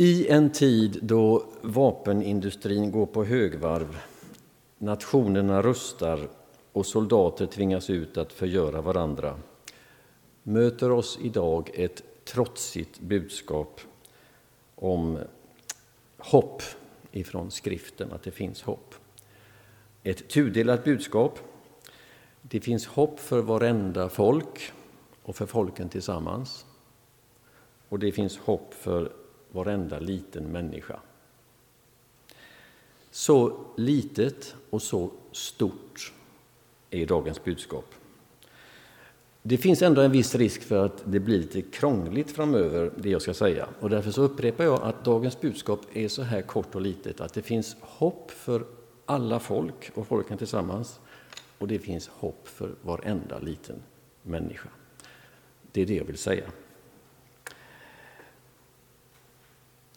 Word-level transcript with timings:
I 0.00 0.28
en 0.28 0.50
tid 0.50 0.98
då 1.02 1.44
vapenindustrin 1.62 2.90
går 2.90 3.06
på 3.06 3.24
högvarv, 3.24 3.98
nationerna 4.78 5.62
rustar 5.62 6.28
och 6.72 6.86
soldater 6.86 7.46
tvingas 7.46 7.90
ut 7.90 8.16
att 8.16 8.32
förgöra 8.32 8.80
varandra 8.80 9.40
möter 10.42 10.90
oss 10.90 11.18
idag 11.22 11.70
ett 11.74 12.02
trotsigt 12.24 13.00
budskap 13.00 13.80
om 14.74 15.18
hopp 16.18 16.62
ifrån 17.12 17.50
skriften, 17.50 18.12
att 18.12 18.22
det 18.22 18.30
finns 18.30 18.62
hopp. 18.62 18.94
Ett 20.02 20.28
tudelat 20.28 20.84
budskap. 20.84 21.38
Det 22.42 22.60
finns 22.60 22.86
hopp 22.86 23.20
för 23.20 23.42
varenda 23.42 24.08
folk 24.08 24.72
och 25.22 25.36
för 25.36 25.46
folken 25.46 25.88
tillsammans. 25.88 26.66
Och 27.88 27.98
det 27.98 28.12
finns 28.12 28.38
hopp 28.38 28.74
för 28.74 29.19
varenda 29.52 29.98
liten 29.98 30.52
människa. 30.52 31.00
Så 33.10 33.66
litet 33.76 34.54
och 34.70 34.82
så 34.82 35.10
stort 35.32 36.12
är 36.90 37.06
dagens 37.06 37.44
budskap. 37.44 37.94
Det 39.42 39.56
finns 39.56 39.82
ändå 39.82 40.00
en 40.00 40.12
viss 40.12 40.34
risk 40.34 40.62
för 40.62 40.84
att 40.84 41.02
det 41.04 41.20
blir 41.20 41.38
lite 41.38 41.62
krångligt 41.62 42.30
framöver, 42.30 42.92
det 42.96 43.10
jag 43.10 43.22
ska 43.22 43.34
säga. 43.34 43.68
Och 43.80 43.90
därför 43.90 44.10
så 44.10 44.22
upprepar 44.22 44.64
jag 44.64 44.82
att 44.82 45.04
dagens 45.04 45.40
budskap 45.40 45.80
är 45.92 46.08
så 46.08 46.22
här 46.22 46.42
kort 46.42 46.74
och 46.74 46.80
litet, 46.80 47.20
att 47.20 47.34
det 47.34 47.42
finns 47.42 47.76
hopp 47.80 48.30
för 48.30 48.64
alla 49.06 49.40
folk 49.40 49.90
och 49.94 50.06
folken 50.06 50.38
tillsammans. 50.38 51.00
Och 51.58 51.68
det 51.68 51.78
finns 51.78 52.08
hopp 52.08 52.48
för 52.48 52.74
varenda 52.82 53.38
liten 53.38 53.82
människa. 54.22 54.68
Det 55.72 55.82
är 55.82 55.86
det 55.86 55.94
jag 55.94 56.04
vill 56.04 56.18
säga. 56.18 56.44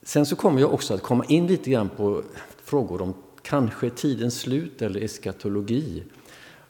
Sen 0.06 0.26
så 0.26 0.36
kommer 0.36 0.62
jag 0.62 0.74
också 0.74 0.94
att 0.94 1.02
komma 1.02 1.26
in 1.26 1.48
lite 1.48 1.70
grann 1.70 1.90
på 1.90 2.24
frågor 2.64 3.02
om 3.02 3.14
kanske 3.42 3.90
tidens 3.90 4.40
slut 4.40 4.82
eller 4.82 5.04
eskatologi. 5.04 6.04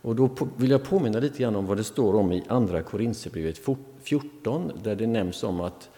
Och 0.01 0.15
då 0.15 0.29
vill 0.57 0.71
jag 0.71 0.83
påminna 0.83 1.19
lite 1.19 1.43
grann 1.43 1.55
om 1.55 1.65
vad 1.65 1.77
det 1.77 1.83
står 1.83 2.15
om 2.15 2.31
i 2.31 2.43
Andra 2.47 2.83
Korinthierbrevet 2.83 3.59
14 4.03 4.71
där 4.83 4.95
det 4.95 5.07
nämns 5.07 5.43
om 5.43 5.61
att 5.61 5.89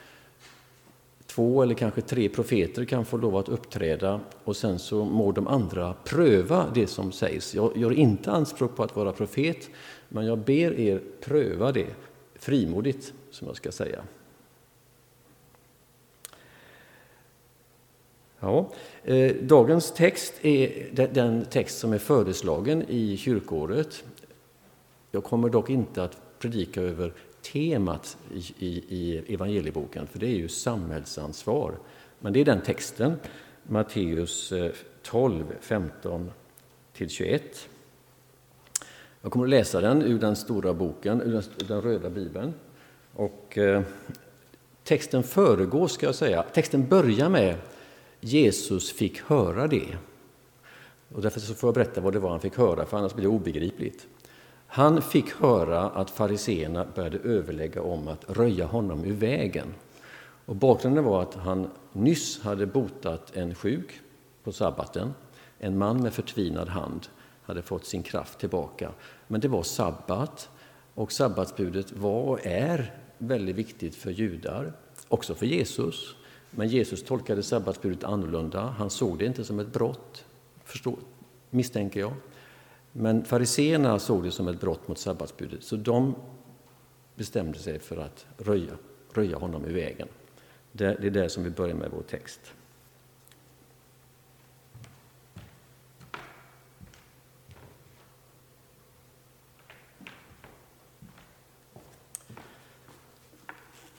två 1.27 1.63
eller 1.63 1.75
kanske 1.75 2.01
tre 2.01 2.29
profeter 2.29 2.85
kan 2.85 3.05
få 3.05 3.17
lov 3.17 3.37
att 3.37 3.49
uppträda 3.49 4.19
och 4.43 4.55
sen 4.55 4.79
så 4.79 5.05
må 5.05 5.31
de 5.31 5.47
andra 5.47 5.93
pröva 5.93 6.65
det 6.73 6.87
som 6.87 7.11
sägs. 7.11 7.55
Jag 7.55 7.77
gör 7.77 7.91
inte 7.93 8.31
anspråk 8.31 8.75
på 8.75 8.83
att 8.83 8.95
vara 8.95 9.11
profet, 9.11 9.69
men 10.09 10.25
jag 10.25 10.37
ber 10.37 10.79
er 10.79 11.01
pröva 11.21 11.71
det 11.71 11.87
frimodigt, 12.35 13.13
som 13.31 13.47
jag 13.47 13.55
ska 13.55 13.71
säga. 13.71 14.03
Ja, 18.45 18.69
eh, 19.03 19.35
dagens 19.35 19.91
text 19.91 20.33
är 20.41 20.89
den 21.13 21.45
text 21.45 21.77
som 21.77 21.93
är 21.93 21.97
föreslagen 21.97 22.85
i 22.87 23.17
kyrkåret. 23.17 24.03
Jag 25.11 25.23
kommer 25.23 25.49
dock 25.49 25.69
inte 25.69 26.03
att 26.03 26.39
predika 26.39 26.81
över 26.81 27.13
temat 27.41 28.17
i, 28.33 28.37
i, 28.37 28.83
i 28.87 29.33
evangelieboken, 29.33 30.07
för 30.07 30.19
det 30.19 30.27
är 30.27 30.35
ju 30.35 30.47
samhällsansvar. 30.47 31.73
Men 32.19 32.33
det 32.33 32.39
är 32.39 32.45
den 32.45 32.61
texten, 32.61 33.13
Matteus 33.63 34.53
12, 35.01 35.43
15 35.61 36.31
21. 36.93 37.69
Jag 39.21 39.31
kommer 39.31 39.45
att 39.45 39.49
läsa 39.49 39.81
den 39.81 40.01
ur 40.01 40.19
den 40.19 40.35
stora 40.35 40.73
boken, 40.73 41.21
ur 41.21 41.31
den, 41.31 41.43
den 41.67 41.81
röda 41.81 42.09
bibeln. 42.09 42.53
Och, 43.13 43.57
eh, 43.57 43.81
texten 44.83 45.23
föregår, 45.23 45.87
ska 45.87 46.05
jag 46.05 46.15
säga. 46.15 46.43
Texten 46.53 46.87
börjar 46.87 47.29
med 47.29 47.55
Jesus 48.19 48.91
fick 48.91 49.21
höra 49.21 49.67
det. 49.67 49.97
Och 51.15 51.21
därför 51.21 51.39
så 51.39 51.53
får 51.53 51.67
jag 51.67 51.75
berätta 51.75 52.01
vad 52.01 52.13
det 52.13 52.19
var 52.19 52.29
han 52.29 52.39
fick 52.39 52.57
höra, 52.57 52.85
för 52.85 52.97
annars 52.97 53.13
blir 53.13 53.23
det 53.23 53.29
obegripligt. 53.29 54.07
Han 54.67 55.01
fick 55.01 55.33
höra 55.33 55.81
att 55.81 56.09
fariseerna 56.09 56.85
började 56.95 57.17
överlägga 57.17 57.81
om 57.81 58.07
att 58.07 58.37
röja 58.37 58.65
honom 58.65 59.05
ur 59.05 59.13
vägen. 59.13 59.73
Och 60.45 60.55
bakgrunden 60.55 61.03
var 61.03 61.21
att 61.21 61.35
han 61.35 61.69
nyss 61.93 62.41
hade 62.41 62.65
botat 62.65 63.35
en 63.35 63.55
sjuk 63.55 64.01
på 64.43 64.51
sabbaten. 64.51 65.13
En 65.59 65.77
man 65.77 66.01
med 66.01 66.13
förtvinad 66.13 66.69
hand 66.69 67.07
hade 67.43 67.61
fått 67.61 67.85
sin 67.85 68.03
kraft 68.03 68.39
tillbaka. 68.39 68.91
Men 69.27 69.41
det 69.41 69.47
var 69.47 69.63
sabbat, 69.63 70.49
och 70.93 71.11
sabbatsbudet 71.11 71.91
var 71.91 72.21
och 72.21 72.45
är 72.45 72.93
väldigt 73.17 73.55
viktigt 73.55 73.95
för 73.95 74.11
judar, 74.11 74.73
också 75.07 75.35
för 75.35 75.45
Jesus. 75.45 76.15
Men 76.55 76.67
Jesus 76.67 77.03
tolkade 77.03 77.43
sabbatsbudet 77.43 78.03
annorlunda. 78.03 78.61
Han 78.61 78.89
såg 78.89 79.19
det 79.19 79.25
inte 79.25 79.43
som 79.43 79.59
ett 79.59 79.73
brott, 79.73 80.25
förstår, 80.63 80.95
misstänker 81.49 81.99
jag. 81.99 82.13
Men 82.91 83.25
fariseerna 83.25 83.99
såg 83.99 84.23
det 84.23 84.31
som 84.31 84.47
ett 84.47 84.61
brott 84.61 84.87
mot 84.87 84.97
sabbatsbudet, 84.97 85.63
så 85.63 85.75
de 85.75 86.15
bestämde 87.15 87.59
sig 87.59 87.79
för 87.79 87.97
att 87.97 88.25
röja, 88.37 88.73
röja 89.13 89.37
honom 89.37 89.65
ur 89.65 89.73
vägen. 89.73 90.07
Det 90.71 90.85
är 90.85 91.09
där 91.09 91.27
som 91.27 91.43
vi 91.43 91.49
börjar 91.49 91.75
med 91.75 91.91
vår 91.91 92.01
text. 92.01 92.53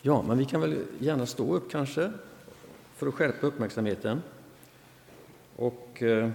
Ja, 0.03 0.23
men 0.23 0.39
vi 0.39 0.45
kan 0.45 0.61
väl 0.61 0.85
gärna 0.99 1.27
stå 1.27 1.55
upp 1.55 1.71
kanske 1.71 2.13
för 2.97 3.07
att 3.07 3.15
skärpa 3.15 3.47
uppmärksamheten. 3.47 4.23
Och 5.57 6.03
eh, 6.03 6.31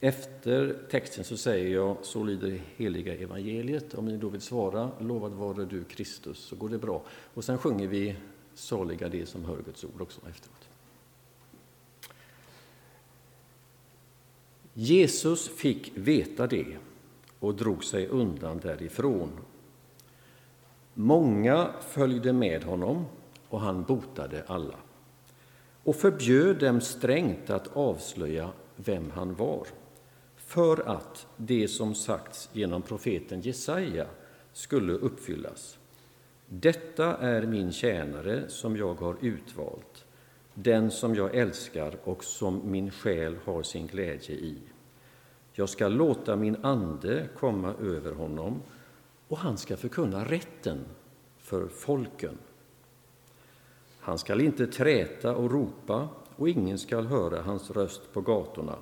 efter 0.00 0.76
texten 0.90 1.24
så 1.24 1.36
säger 1.36 1.74
jag 1.74 1.96
så 2.02 2.24
lyder 2.24 2.60
heliga 2.76 3.14
evangeliet. 3.14 3.94
Om 3.94 4.06
ni 4.06 4.16
då 4.16 4.28
vill 4.28 4.40
svara 4.40 4.90
lovad 5.00 5.32
vare 5.32 5.64
du 5.64 5.84
Kristus 5.84 6.38
så 6.38 6.56
går 6.56 6.68
det 6.68 6.78
bra. 6.78 7.02
Och 7.34 7.44
sen 7.44 7.58
sjunger 7.58 7.86
vi 7.86 8.16
saliga 8.54 9.08
det 9.08 9.26
som 9.26 9.44
hör 9.44 9.56
Guds 9.64 9.84
ord 9.84 10.00
också 10.00 10.20
efteråt. 10.28 10.68
Jesus 14.74 15.48
fick 15.48 15.92
veta 15.94 16.46
det 16.46 16.76
och 17.40 17.54
drog 17.54 17.84
sig 17.84 18.08
undan 18.08 18.58
därifrån. 18.58 19.30
Många 20.94 21.70
följde 21.80 22.32
med 22.32 22.64
honom 22.64 23.04
och 23.48 23.60
han 23.60 23.82
botade 23.82 24.44
alla 24.46 24.76
och 25.84 25.96
förbjöd 25.96 26.58
dem 26.58 26.80
strängt 26.80 27.50
att 27.50 27.76
avslöja 27.76 28.50
vem 28.76 29.10
han 29.10 29.34
var 29.34 29.66
för 30.36 30.88
att 30.88 31.26
det 31.36 31.68
som 31.68 31.94
sagts 31.94 32.50
genom 32.52 32.82
profeten 32.82 33.40
Jesaja 33.40 34.06
skulle 34.52 34.92
uppfyllas. 34.92 35.78
Detta 36.46 37.16
är 37.16 37.42
min 37.42 37.72
tjänare 37.72 38.48
som 38.48 38.76
jag 38.76 38.94
har 38.94 39.16
utvalt, 39.20 40.04
den 40.54 40.90
som 40.90 41.14
jag 41.14 41.34
älskar 41.34 41.96
och 42.04 42.24
som 42.24 42.70
min 42.70 42.90
själ 42.90 43.36
har 43.44 43.62
sin 43.62 43.86
glädje 43.86 44.36
i. 44.36 44.58
Jag 45.52 45.68
ska 45.68 45.88
låta 45.88 46.36
min 46.36 46.64
ande 46.64 47.28
komma 47.38 47.74
över 47.80 48.12
honom 48.12 48.62
och 49.28 49.38
han 49.38 49.58
ska 49.58 49.76
förkunna 49.76 50.24
rätten 50.24 50.84
för 51.38 51.68
folken. 51.68 52.38
Han 54.06 54.18
skall 54.18 54.40
inte 54.40 54.66
träta 54.66 55.36
och 55.36 55.50
ropa 55.50 56.08
och 56.36 56.48
ingen 56.48 56.78
skall 56.78 57.06
höra 57.06 57.42
hans 57.42 57.70
röst 57.70 58.12
på 58.12 58.20
gatorna. 58.20 58.78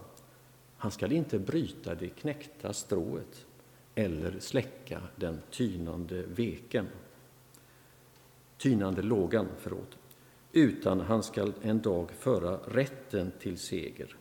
Han 0.77 0.91
skall 0.91 1.12
inte 1.12 1.39
bryta 1.39 1.95
det 1.95 2.09
knäckta 2.09 2.73
strået 2.73 3.47
eller 3.95 4.39
släcka 4.39 5.01
den 5.17 5.41
tynande 5.51 6.23
veken, 6.23 6.87
tynande 8.59 9.03
lågan, 9.03 9.47
förlåt, 9.59 9.99
utan 10.53 11.01
han 11.01 11.23
skall 11.23 11.53
en 11.62 11.81
dag 11.81 12.11
föra 12.19 12.56
rätten 12.56 13.32
till 13.41 13.59
seger 13.59 14.17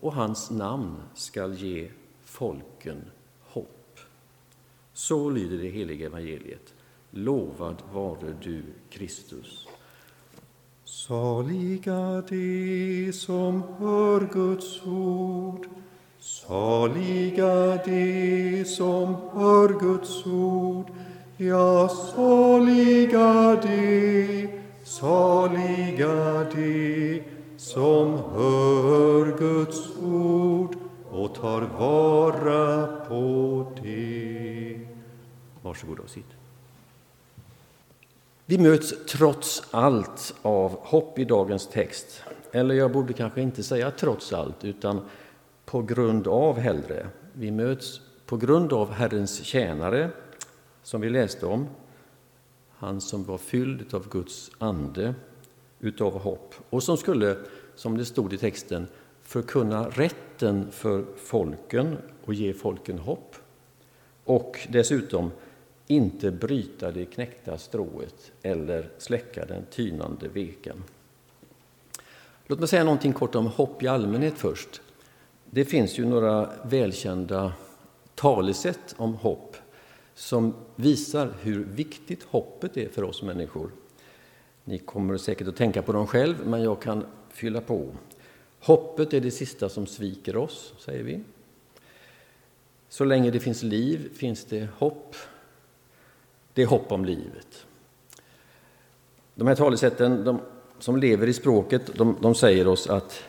och 0.00 0.12
hans 0.12 0.50
namn 0.50 0.96
skall 1.14 1.54
ge 1.54 1.90
folken 2.24 3.04
hopp. 3.40 4.00
Så 4.92 5.30
lyder 5.30 5.58
det 5.58 5.68
heliga 5.68 6.06
evangeliet. 6.06 6.74
Lovad 7.10 7.82
vare 7.92 8.36
du, 8.42 8.62
Kristus. 8.90 9.68
Saliga 11.06 12.22
de 12.28 13.12
som 13.12 13.62
hör 13.78 14.28
Guds 14.32 14.86
ord 14.86 15.66
Saliga 16.18 17.76
de 17.84 18.64
som 18.64 19.14
hör 19.32 19.80
Guds 19.80 20.26
ord 20.26 20.90
Ja, 21.36 21.88
saliga 21.88 23.60
de, 23.62 24.48
saliga 24.84 26.44
de 26.54 27.22
som 27.56 28.12
hör 28.12 29.38
Guds 29.38 29.96
ord 30.02 30.76
och 31.10 31.34
tar 31.34 31.60
vara 31.60 32.86
på 33.08 33.66
det. 33.82 34.80
Varsågoda 35.62 36.02
och 36.02 36.10
sitt. 36.10 36.35
Vi 38.48 38.58
möts 38.58 38.94
trots 39.06 39.62
allt 39.70 40.34
av 40.42 40.78
hopp 40.86 41.18
i 41.18 41.24
dagens 41.24 41.66
text. 41.66 42.22
Eller 42.52 42.74
jag 42.74 42.92
borde 42.92 43.12
kanske 43.12 43.40
inte 43.40 43.62
säga 43.62 43.90
trots 43.90 44.32
allt, 44.32 44.64
utan 44.64 45.00
på 45.64 45.82
grund 45.82 46.28
av 46.28 46.58
hellre. 46.58 47.06
Vi 47.32 47.50
möts 47.50 48.00
på 48.26 48.36
grund 48.36 48.72
av 48.72 48.92
Herrens 48.92 49.44
tjänare, 49.44 50.10
som 50.82 51.00
vi 51.00 51.10
läste 51.10 51.46
om. 51.46 51.66
Han 52.70 53.00
som 53.00 53.24
var 53.24 53.38
fylld 53.38 53.94
av 53.94 54.08
Guds 54.08 54.50
ande, 54.58 55.14
utav 55.80 56.18
hopp 56.18 56.54
och 56.70 56.82
som 56.82 56.96
skulle, 56.96 57.36
som 57.74 57.98
det 57.98 58.04
stod 58.04 58.32
i 58.32 58.38
texten, 58.38 58.86
förkunna 59.22 59.88
rätten 59.88 60.70
för 60.70 61.04
folken 61.16 61.96
och 62.24 62.34
ge 62.34 62.52
folken 62.52 62.98
hopp. 62.98 63.36
Och 64.24 64.66
dessutom 64.68 65.30
inte 65.86 66.30
bryta 66.30 66.90
det 66.90 67.04
knäckta 67.04 67.58
strået 67.58 68.32
eller 68.42 68.90
släcka 68.98 69.44
den 69.44 69.64
tynande 69.70 70.28
veken. 70.28 70.84
Låt 72.46 72.58
mig 72.58 72.68
säga 72.68 72.84
någonting 72.84 73.12
kort 73.12 73.34
om 73.34 73.46
hopp 73.46 73.82
i 73.82 73.88
allmänhet 73.88 74.34
först. 74.36 74.80
Det 75.50 75.64
finns 75.64 75.98
ju 75.98 76.04
några 76.04 76.50
välkända 76.64 77.52
talesätt 78.14 78.94
om 78.96 79.14
hopp 79.14 79.56
som 80.14 80.54
visar 80.76 81.34
hur 81.40 81.64
viktigt 81.64 82.22
hoppet 82.22 82.76
är 82.76 82.88
för 82.88 83.02
oss 83.02 83.22
människor. 83.22 83.70
Ni 84.64 84.78
kommer 84.78 85.16
säkert 85.16 85.48
att 85.48 85.56
tänka 85.56 85.82
på 85.82 85.92
dem 85.92 86.06
själv, 86.06 86.46
men 86.46 86.62
jag 86.62 86.82
kan 86.82 87.04
fylla 87.30 87.60
på. 87.60 87.88
Hoppet 88.60 89.14
är 89.14 89.20
det 89.20 89.30
sista 89.30 89.68
som 89.68 89.86
sviker 89.86 90.36
oss, 90.36 90.74
säger 90.78 91.04
vi. 91.04 91.20
Så 92.88 93.04
länge 93.04 93.30
det 93.30 93.40
finns 93.40 93.62
liv 93.62 94.10
finns 94.14 94.44
det 94.44 94.68
hopp. 94.78 95.16
Det 96.56 96.62
är 96.62 96.66
hopp 96.66 96.92
om 96.92 97.04
livet. 97.04 97.66
De 99.34 99.48
här 99.48 99.54
talesätten 99.54 100.24
de, 100.24 100.40
som 100.78 100.96
lever 100.96 101.26
i 101.26 101.32
språket 101.32 101.94
de, 101.94 102.16
de 102.20 102.34
säger 102.34 102.68
oss 102.68 102.86
att 102.86 103.22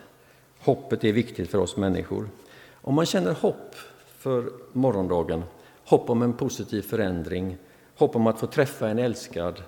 hoppet 0.59 1.03
är 1.03 1.13
viktigt 1.13 1.49
för 1.49 1.57
oss 1.57 1.77
människor. 1.77 2.29
Om 2.73 2.95
man 2.95 3.05
känner 3.05 3.33
hopp 3.33 3.75
för 4.17 4.51
morgondagen, 4.73 5.43
hopp 5.85 6.09
om 6.09 6.21
en 6.21 6.33
positiv 6.33 6.81
förändring, 6.81 7.57
hopp 7.95 8.15
om 8.15 8.27
att 8.27 8.39
få 8.39 8.47
träffa 8.47 8.89
en 8.89 8.99
älskad, 8.99 9.63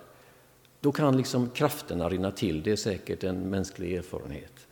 då 0.79 0.91
kan 0.91 1.17
liksom 1.17 1.49
krafterna 1.49 2.09
rinna 2.09 2.31
till. 2.31 2.63
Det 2.63 2.71
är 2.71 2.75
säkert 2.75 3.23
en 3.23 3.49
mänsklig 3.49 3.93
erfarenhet. 3.93 4.67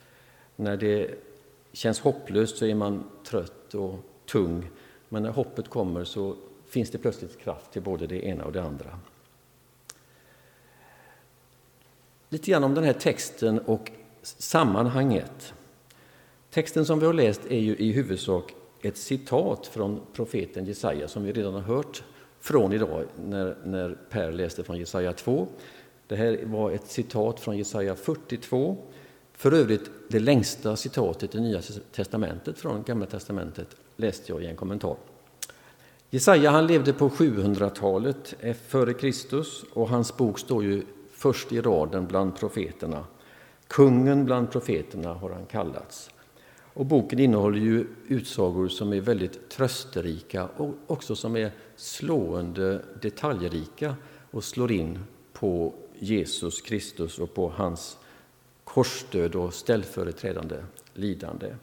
När 0.56 0.76
det 0.76 1.10
känns 1.72 2.00
hopplöst 2.00 2.56
så 2.56 2.66
är 2.66 2.74
man 2.74 3.04
trött 3.24 3.74
och 3.74 3.98
tung, 4.26 4.70
men 5.08 5.22
när 5.22 5.30
hoppet 5.30 5.68
kommer 5.68 6.04
så 6.04 6.36
finns 6.70 6.90
det 6.90 6.98
plötsligt 6.98 7.38
kraft 7.38 7.72
till 7.72 7.82
både 7.82 8.06
det 8.06 8.26
ena 8.26 8.44
och 8.44 8.52
det 8.52 8.62
andra. 8.62 8.98
Lite 12.28 12.50
grann 12.50 12.64
om 12.64 12.74
den 12.74 12.84
här 12.84 12.92
texten 12.92 13.58
och 13.58 13.90
sammanhanget. 14.22 15.52
Texten 16.50 16.86
som 16.86 17.00
vi 17.00 17.06
har 17.06 17.12
läst 17.12 17.46
är 17.46 17.58
ju 17.58 17.76
i 17.76 17.92
huvudsak 17.92 18.54
ett 18.82 18.96
citat 18.96 19.66
från 19.66 20.00
profeten 20.12 20.66
Jesaja 20.66 21.08
som 21.08 21.24
vi 21.24 21.32
redan 21.32 21.54
har 21.54 21.60
hört 21.60 22.02
från 22.40 22.72
idag 22.72 23.04
när, 23.16 23.56
när 23.64 23.98
Per 24.10 24.32
läste 24.32 24.64
från 24.64 24.78
Jesaja 24.78 25.12
2. 25.12 25.48
Det 26.06 26.16
här 26.16 26.40
var 26.44 26.70
ett 26.70 26.86
citat 26.86 27.40
från 27.40 27.58
Jesaja 27.58 27.94
42. 27.94 28.76
För 29.32 29.52
övrigt 29.52 29.90
det 30.08 30.18
längsta 30.18 30.76
citatet 30.76 31.34
i 31.34 31.40
Nya 31.40 31.62
testamentet 31.92 32.58
från 32.58 32.82
Gamla 32.82 33.06
testamentet 33.06 33.76
läste 33.96 34.32
jag 34.32 34.42
i 34.42 34.46
en 34.46 34.56
kommentar. 34.56 34.96
Jesaja 36.10 36.50
han 36.50 36.66
levde 36.66 36.92
på 36.92 37.08
700-talet 37.08 38.34
eh, 38.40 38.56
före 38.56 38.94
Kristus 38.94 39.64
och 39.72 39.88
hans 39.88 40.16
bok 40.16 40.38
står 40.38 40.64
ju 40.64 40.82
först 41.12 41.52
i 41.52 41.60
raden 41.60 42.06
bland 42.06 42.36
profeterna. 42.36 43.04
Kungen 43.66 44.24
bland 44.24 44.50
profeterna 44.50 45.14
har 45.14 45.30
han 45.30 45.46
kallats. 45.46 46.10
Och 46.74 46.86
boken 46.86 47.18
innehåller 47.18 47.58
ju 47.58 47.86
utsagor 48.06 48.68
som 48.68 48.92
är 48.92 49.00
väldigt 49.00 49.50
trösterika 49.50 50.48
och 50.56 50.74
också 50.86 51.16
som 51.16 51.36
är 51.36 51.52
slående 51.76 52.82
detaljrika 53.02 53.94
och 54.30 54.44
slår 54.44 54.72
in 54.72 54.98
på 55.32 55.74
Jesus 55.98 56.60
Kristus 56.60 57.18
och 57.18 57.34
på 57.34 57.48
hans 57.56 57.98
korsdöd 58.64 59.34
och 59.34 59.54
ställföreträdande 59.54 60.56
lidande. 60.94 61.54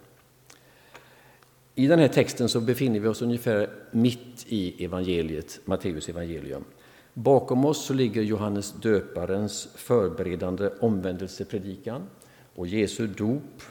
I 1.77 1.87
den 1.87 1.99
här 1.99 2.07
texten 2.07 2.49
så 2.49 2.59
befinner 2.59 2.99
vi 2.99 3.07
oss 3.07 3.21
ungefär 3.21 3.69
mitt 3.91 4.45
i 4.47 4.85
evangeliet, 4.85 5.59
Matteus 5.65 6.09
evangelium. 6.09 6.63
Bakom 7.13 7.65
oss 7.65 7.85
så 7.85 7.93
ligger 7.93 8.21
Johannes 8.21 8.71
döparens 8.71 9.67
förberedande 9.75 10.69
omvändelsepredikan 10.79 12.01
och 12.55 12.67
Jesu 12.67 13.07
dop 13.07 13.61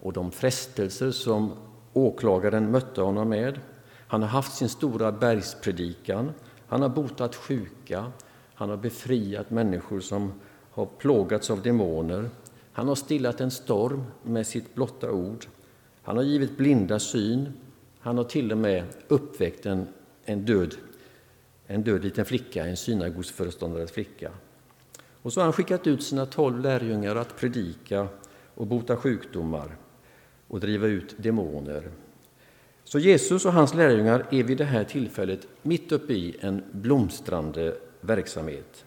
och 0.00 0.12
de 0.12 0.30
frestelser 0.32 1.10
som 1.10 1.52
åklagaren 1.92 2.70
mötte 2.70 3.00
honom 3.00 3.28
med. 3.28 3.60
Han 4.06 4.22
har 4.22 4.28
haft 4.28 4.56
sin 4.56 4.68
stora 4.68 5.12
bergspredikan, 5.12 6.32
han 6.66 6.82
har 6.82 6.88
botat 6.88 7.34
sjuka, 7.34 8.12
han 8.54 8.70
har 8.70 8.76
befriat 8.76 9.50
människor 9.50 10.00
som 10.00 10.32
har 10.70 10.86
plågats 10.86 11.50
av 11.50 11.62
demoner. 11.62 12.30
Han 12.72 12.88
har 12.88 12.94
stillat 12.94 13.40
en 13.40 13.50
storm 13.50 14.04
med 14.22 14.46
sitt 14.46 14.74
blotta 14.74 15.10
ord. 15.10 15.46
Han 16.04 16.16
har 16.16 16.24
givit 16.24 16.56
blinda 16.56 16.98
syn. 16.98 17.52
Han 18.00 18.16
har 18.16 18.24
till 18.24 18.52
och 18.52 18.58
med 18.58 18.84
uppväckt 19.08 19.66
en, 19.66 19.86
en, 20.24 20.44
död, 20.44 20.74
en 21.66 21.82
död 21.82 22.04
liten 22.04 22.24
flicka, 22.24 22.66
en 22.66 22.76
synagogsföreståndares 22.76 23.92
flicka. 23.92 24.30
Och 25.22 25.32
så 25.32 25.40
har 25.40 25.44
han 25.44 25.52
skickat 25.52 25.86
ut 25.86 26.02
sina 26.02 26.26
tolv 26.26 26.60
lärjungar 26.60 27.16
att 27.16 27.36
predika 27.36 28.08
och 28.54 28.66
bota 28.66 28.96
sjukdomar 28.96 29.76
och 30.48 30.60
driva 30.60 30.86
ut 30.86 31.14
demoner. 31.16 31.90
Så 32.84 32.98
Jesus 32.98 33.46
och 33.46 33.52
hans 33.52 33.74
lärjungar 33.74 34.26
är 34.30 34.42
vid 34.42 34.58
det 34.58 34.64
här 34.64 34.84
tillfället 34.84 35.46
mitt 35.62 35.92
uppe 35.92 36.12
i 36.12 36.36
en 36.40 36.62
blomstrande 36.72 37.76
verksamhet. 38.00 38.84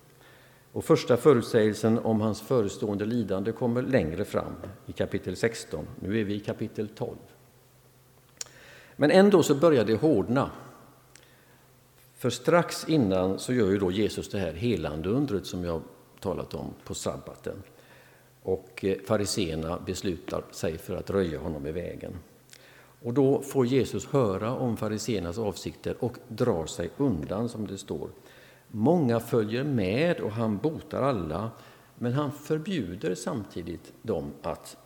Och 0.78 0.86
första 0.86 1.18
förutsägelsen 1.18 2.00
om 2.00 2.22
hans 2.22 2.42
förestående 2.42 3.06
lidande 3.06 3.52
kommer 3.52 3.82
längre 3.82 4.26
fram, 4.26 4.54
i 4.86 4.92
kapitel 4.92 5.36
16. 5.36 5.88
Nu 6.00 6.20
är 6.20 6.24
vi 6.24 6.36
i 6.36 6.40
kapitel 6.40 6.88
12. 6.88 7.16
Men 8.96 9.12
ändå 9.12 9.44
så 9.44 9.56
börjar 9.56 9.86
det 9.86 9.96
hårdna. 9.96 10.52
För 12.16 12.30
strax 12.30 12.90
innan 12.90 13.40
så 13.40 13.54
gör 13.54 13.70
ju 13.70 13.78
då 13.78 13.92
Jesus 13.92 14.30
det 14.30 14.40
här 14.40 14.54
helande 14.54 15.10
undret 15.10 15.46
som 15.46 15.64
jag 15.64 15.82
talat 16.20 16.54
om 16.54 16.74
på 16.84 16.94
sabbaten. 16.94 17.64
Och 18.42 18.86
eh, 18.86 18.98
fariseerna 19.06 19.80
beslutar 19.86 20.44
sig 20.52 20.78
för 20.78 20.96
att 20.96 21.10
röja 21.10 21.40
honom 21.40 21.66
i 21.66 21.72
vägen. 21.72 22.14
Och 23.02 23.14
då 23.14 23.42
får 23.42 23.66
Jesus 23.66 24.06
höra 24.06 24.56
om 24.56 24.78
fariseernas 24.78 25.38
avsikter 25.38 25.96
och 26.00 26.18
drar 26.28 26.66
sig 26.66 26.90
undan, 26.98 27.50
som 27.50 27.68
det 27.68 27.78
står. 27.78 28.10
Många 28.68 29.20
följer 29.20 29.64
med 29.64 30.20
och 30.20 30.32
han 30.32 30.58
botar 30.58 31.02
alla, 31.02 31.52
men 31.96 32.14
han 32.14 32.32
förbjuder 32.32 33.16
samtidigt 33.16 33.94
dem 34.02 34.34
att 34.42 34.78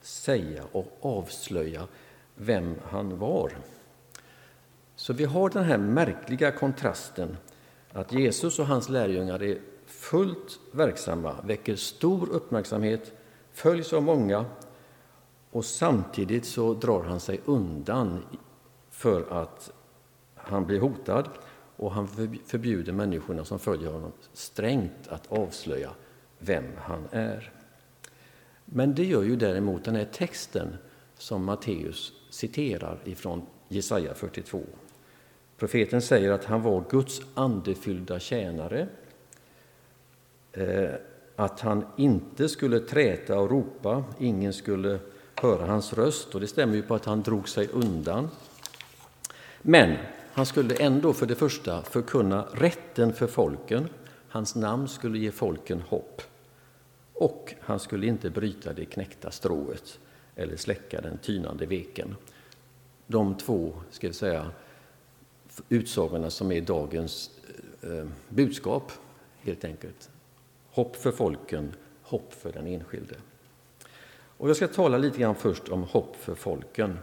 säga 0.00 0.62
och 0.72 0.98
avslöja 1.00 1.88
vem 2.34 2.74
han 2.90 3.18
var. 3.18 3.52
Så 4.96 5.12
vi 5.12 5.24
har 5.24 5.50
den 5.50 5.64
här 5.64 5.78
märkliga 5.78 6.50
kontrasten 6.50 7.36
att 7.92 8.12
Jesus 8.12 8.58
och 8.58 8.66
hans 8.66 8.88
lärjungar 8.88 9.42
är 9.42 9.58
fullt 9.86 10.60
verksamma, 10.72 11.34
väcker 11.44 11.76
stor 11.76 12.28
uppmärksamhet, 12.30 13.12
följs 13.52 13.92
av 13.92 14.02
många 14.02 14.44
och 15.50 15.64
samtidigt 15.64 16.44
så 16.44 16.74
drar 16.74 17.02
han 17.02 17.20
sig 17.20 17.40
undan 17.44 18.24
för 18.90 19.42
att 19.42 19.72
han 20.34 20.66
blir 20.66 20.80
hotad 20.80 21.28
och 21.78 21.92
han 21.92 22.08
förbjuder 22.46 22.92
människorna 22.92 23.44
som 23.44 23.58
följer 23.58 23.90
honom 23.90 24.12
strängt 24.32 25.08
att 25.08 25.32
avslöja 25.32 25.90
vem 26.38 26.64
han 26.76 27.08
är. 27.10 27.52
Men 28.64 28.94
det 28.94 29.04
gör 29.04 29.22
ju 29.22 29.36
däremot 29.36 29.84
den 29.84 29.96
här 29.96 30.08
texten 30.12 30.76
som 31.18 31.44
Matteus 31.44 32.12
citerar 32.30 32.98
ifrån 33.04 33.46
Jesaja 33.68 34.14
42. 34.14 34.62
Profeten 35.56 36.02
säger 36.02 36.30
att 36.30 36.44
han 36.44 36.62
var 36.62 36.84
Guds 36.90 37.20
andefyllda 37.34 38.18
tjänare, 38.18 38.88
eh, 40.52 40.90
att 41.36 41.60
han 41.60 41.86
inte 41.96 42.48
skulle 42.48 42.80
träta 42.80 43.38
och 43.38 43.50
ropa, 43.50 44.04
ingen 44.18 44.52
skulle 44.52 44.98
höra 45.34 45.66
hans 45.66 45.92
röst, 45.92 46.34
och 46.34 46.40
det 46.40 46.46
stämmer 46.46 46.74
ju 46.74 46.82
på 46.82 46.94
att 46.94 47.04
han 47.04 47.22
drog 47.22 47.48
sig 47.48 47.68
undan. 47.72 48.28
Men 49.62 49.96
han 50.38 50.46
skulle 50.46 50.74
ändå 50.74 51.12
för 51.12 51.26
det 51.26 51.34
första 51.34 51.82
förkunna 51.82 52.46
rätten 52.52 53.12
för 53.12 53.26
folken. 53.26 53.88
Hans 54.28 54.54
namn 54.54 54.88
skulle 54.88 55.18
ge 55.18 55.30
folken 55.30 55.80
hopp. 55.80 56.22
Och 57.12 57.54
han 57.60 57.80
skulle 57.80 58.06
inte 58.06 58.30
bryta 58.30 58.72
det 58.72 58.84
knäckta 58.84 59.30
strået 59.30 59.98
eller 60.36 60.56
släcka 60.56 61.00
den 61.00 61.18
tynande 61.18 61.66
veken. 61.66 62.16
De 63.06 63.34
två, 63.34 63.72
ska 63.90 64.08
vi 64.08 64.14
säga, 64.14 64.50
utsagorna 65.68 66.30
som 66.30 66.52
är 66.52 66.60
dagens 66.60 67.30
eh, 67.82 68.06
budskap, 68.28 68.92
helt 69.40 69.64
enkelt. 69.64 70.10
hopp 70.70 70.96
för 70.96 71.12
folken, 71.12 71.72
hopp 72.02 72.34
för 72.34 72.52
den 72.52 72.66
enskilde. 72.66 73.14
Och 74.36 74.48
jag 74.48 74.56
ska 74.56 74.68
tala 74.68 74.98
lite 74.98 75.18
grann 75.18 75.34
först 75.34 75.68
om 75.68 75.82
hopp 75.82 76.16
för 76.16 76.34
folken. 76.34 76.98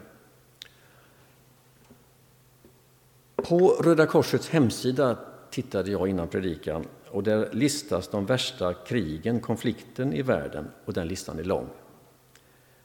På 3.36 3.70
Röda 3.70 4.06
Korsets 4.06 4.50
hemsida 4.50 5.18
tittade 5.50 5.92
jag 5.92 6.08
innan 6.08 6.28
predikan 6.28 6.86
och 7.12 7.24
där 7.24 7.50
listas 7.52 8.08
de 8.08 8.26
värsta 8.26 8.74
krigen, 8.74 9.40
konflikten 9.40 10.14
i 10.14 10.22
världen 10.22 10.72
och 10.86 10.94
den 10.94 11.08
listan 11.08 11.40
är 11.40 11.44
lång. 11.44 11.70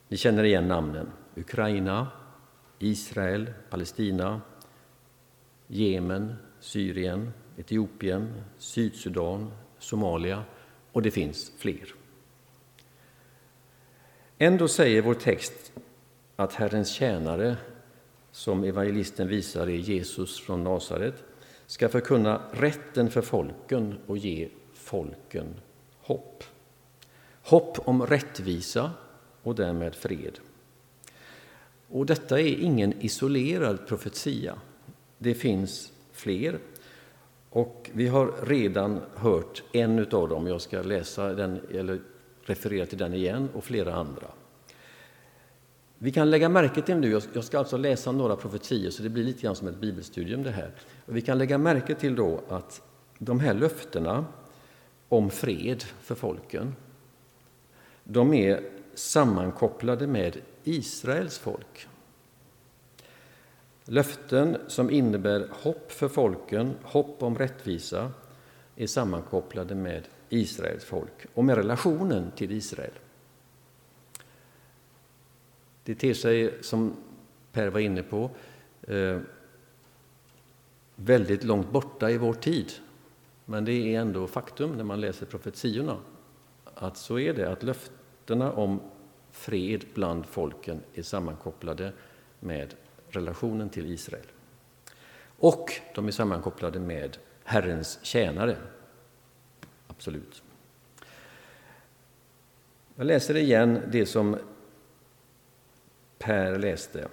Ni 0.09 0.16
känner 0.16 0.45
igen 0.45 0.69
namnen 0.69 1.11
Ukraina, 1.35 2.09
Israel, 2.78 3.52
Palestina, 3.71 4.40
Jemen, 5.66 6.35
Syrien, 6.61 7.33
Etiopien, 7.57 8.35
Sydsudan, 8.59 9.52
Somalia 9.78 10.45
och 10.92 11.02
det 11.02 11.11
finns 11.11 11.52
fler. 11.59 11.95
Ändå 14.38 14.69
säger 14.69 15.02
vår 15.02 15.14
text 15.14 15.73
att 16.37 16.54
Herrens 16.54 16.90
tjänare, 16.90 17.57
som 18.40 18.64
evangelisten 18.64 19.28
visar 19.28 19.66
är 19.66 19.76
Jesus 19.76 20.40
från 20.40 20.64
Nasaret, 20.64 21.25
ska 21.66 21.88
förkunna 21.88 22.42
rätten 22.52 23.11
för 23.11 23.23
folken 23.23 23.99
och 24.06 24.18
ge 24.18 24.49
folken 24.75 25.54
hopp. 26.00 26.44
Hopp 27.42 27.88
om 27.88 28.06
rättvisa 28.06 28.90
och 29.42 29.54
därmed 29.54 29.94
fred. 29.94 30.38
Och 31.88 32.06
detta 32.06 32.40
är 32.40 32.61
ingen 32.61 33.00
isolerad 33.00 33.87
profetia. 33.87 34.59
Det 35.18 35.35
finns 35.35 35.92
fler. 36.12 36.59
Och 37.50 37.90
vi 37.92 38.09
har 38.09 38.35
redan 38.47 39.00
hört 39.14 39.62
en 39.73 39.99
av 39.99 40.28
dem. 40.28 40.47
Jag 40.47 40.61
ska 40.61 40.82
läsa 40.82 41.35
den, 41.35 41.61
eller 41.70 42.00
referera 42.42 42.87
till 42.87 42.99
den 42.99 43.14
igen, 43.14 43.49
och 43.54 43.64
flera 43.64 43.94
andra. 43.94 44.26
Vi 46.02 46.12
kan 46.12 46.30
lägga 46.30 46.49
märke 46.49 46.83
till 46.83 46.97
nu, 46.97 47.21
jag 47.33 47.45
ska 47.45 47.59
alltså 47.59 47.76
läsa 47.76 48.12
några 48.12 48.37
profetier, 48.37 48.90
så 48.90 49.02
det 49.02 49.09
blir 49.09 49.25
lite 49.25 49.42
grann 49.42 49.57
som 49.57 49.69
ett 49.69 49.76
bibelstudium 49.76 50.42
det 50.42 50.50
här. 50.50 50.71
Och 51.07 51.16
vi 51.16 51.21
kan 51.21 51.38
lägga 51.38 51.59
märke 51.59 51.95
till 51.95 52.14
då 52.14 52.40
att 52.49 52.83
de 53.19 53.40
här 53.40 53.54
löftena 53.54 54.25
om 55.09 55.30
fred 55.30 55.85
för 56.00 56.14
folken, 56.14 56.75
de 58.04 58.35
är 58.35 58.61
sammankopplade 58.95 60.07
med 60.07 60.37
Israels 60.64 61.38
folk. 61.38 61.88
Löften 63.85 64.57
som 64.66 64.90
innebär 64.90 65.49
hopp 65.50 65.92
för 65.92 66.09
folken, 66.09 66.75
hopp 66.83 67.23
om 67.23 67.38
rättvisa, 67.38 68.12
är 68.76 68.87
sammankopplade 68.87 69.75
med 69.75 70.09
Israels 70.28 70.85
folk 70.85 71.26
och 71.35 71.45
med 71.45 71.57
relationen 71.57 72.30
till 72.37 72.52
Israel. 72.52 72.92
Det 75.90 75.94
ter 75.94 76.14
sig, 76.14 76.54
som 76.61 76.97
Per 77.52 77.68
var 77.68 77.80
inne 77.80 78.02
på, 78.02 78.30
eh, 78.82 79.18
väldigt 80.97 81.44
långt 81.44 81.70
borta 81.70 82.11
i 82.11 82.18
vår 82.18 82.35
tid. 82.35 82.73
Men 83.44 83.64
det 83.64 83.73
är 83.73 84.00
ändå 84.00 84.26
faktum 84.26 84.76
när 84.76 84.85
man 84.85 85.00
läser 85.00 85.26
profetiorna 85.26 85.97
att 86.75 86.97
så 86.97 87.18
är 87.18 87.35
det, 87.35 87.52
att 87.52 87.62
löftena 87.62 88.52
om 88.52 88.80
fred 89.32 89.85
bland 89.94 90.26
folken 90.26 90.80
är 90.94 91.02
sammankopplade 91.02 91.92
med 92.40 92.75
relationen 93.09 93.68
till 93.68 93.87
Israel. 93.87 94.26
Och 95.38 95.73
de 95.94 96.06
är 96.06 96.12
sammankopplade 96.12 96.80
med 96.80 97.16
Herrens 97.44 97.99
tjänare. 98.02 98.56
Absolut. 99.87 100.42
Jag 102.97 103.06
läser 103.06 103.37
igen 103.37 103.80
det 103.92 104.06
som 104.06 104.37
Per 106.24 106.58
läste. 106.58 107.08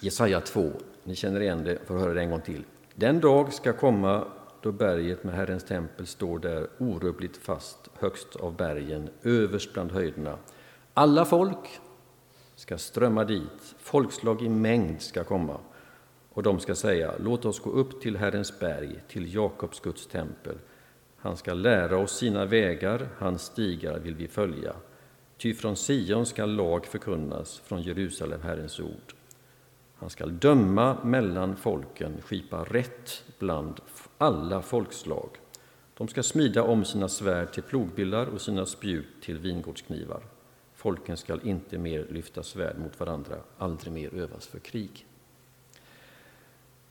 Jesaja 0.00 0.40
2. 0.40 0.70
Ni 1.04 1.14
känner 1.14 1.40
igen 1.40 1.64
det, 1.64 1.78
får 1.86 1.98
höra 1.98 2.14
det 2.14 2.20
en 2.20 2.30
gång 2.30 2.40
till. 2.40 2.64
Den 2.94 3.20
dag 3.20 3.52
ska 3.52 3.72
komma 3.72 4.24
då 4.60 4.72
berget 4.72 5.24
med 5.24 5.34
Herrens 5.34 5.64
tempel 5.64 6.06
står 6.06 6.38
där 6.38 6.68
orubbligt 6.78 7.36
fast 7.36 7.90
högst 7.98 8.36
av 8.36 8.56
bergen, 8.56 9.08
överst 9.22 9.72
bland 9.72 9.92
höjderna. 9.92 10.38
Alla 10.94 11.24
folk 11.24 11.80
ska 12.54 12.78
strömma 12.78 13.24
dit, 13.24 13.74
folkslag 13.78 14.42
i 14.42 14.48
mängd 14.48 15.02
ska 15.02 15.24
komma 15.24 15.58
och 16.32 16.42
de 16.42 16.60
ska 16.60 16.74
säga 16.74 17.12
låt 17.18 17.44
oss 17.44 17.60
gå 17.60 17.70
upp 17.70 18.00
till 18.00 18.16
Herrens 18.16 18.58
berg, 18.58 19.02
till 19.08 19.34
Jakobs 19.34 19.80
Guds 19.80 20.06
tempel. 20.06 20.58
Han 21.16 21.36
ska 21.36 21.54
lära 21.54 21.96
oss 21.96 22.16
sina 22.16 22.44
vägar, 22.44 23.08
hans 23.18 23.42
stigar 23.42 23.98
vill 23.98 24.14
vi 24.14 24.28
följa. 24.28 24.74
Ty 25.42 25.54
från 25.54 25.76
Sion 25.76 26.26
skall 26.26 26.54
lag 26.54 26.86
förkunnas, 26.86 27.58
från 27.58 27.82
Jerusalem 27.82 28.42
Herrens 28.42 28.80
ord. 28.80 29.14
Han 29.94 30.10
skall 30.10 30.38
döma 30.38 31.04
mellan 31.04 31.56
folken, 31.56 32.22
skipa 32.22 32.64
rätt 32.64 33.24
bland 33.38 33.80
alla 34.18 34.62
folkslag. 34.62 35.28
De 35.94 36.08
ska 36.08 36.22
smida 36.22 36.62
om 36.62 36.84
sina 36.84 37.08
svärd 37.08 37.52
till 37.52 37.62
plogbillar 37.62 38.26
och 38.26 38.40
sina 38.40 38.66
spjut 38.66 39.22
till 39.22 39.38
vingårdsknivar. 39.38 40.22
Folken 40.74 41.16
skall 41.16 41.40
inte 41.44 41.78
mer 41.78 42.06
lyfta 42.10 42.42
svärd 42.42 42.78
mot 42.78 43.00
varandra, 43.00 43.36
aldrig 43.58 43.92
mer 43.92 44.14
övas 44.14 44.46
för 44.46 44.58
krig. 44.58 45.06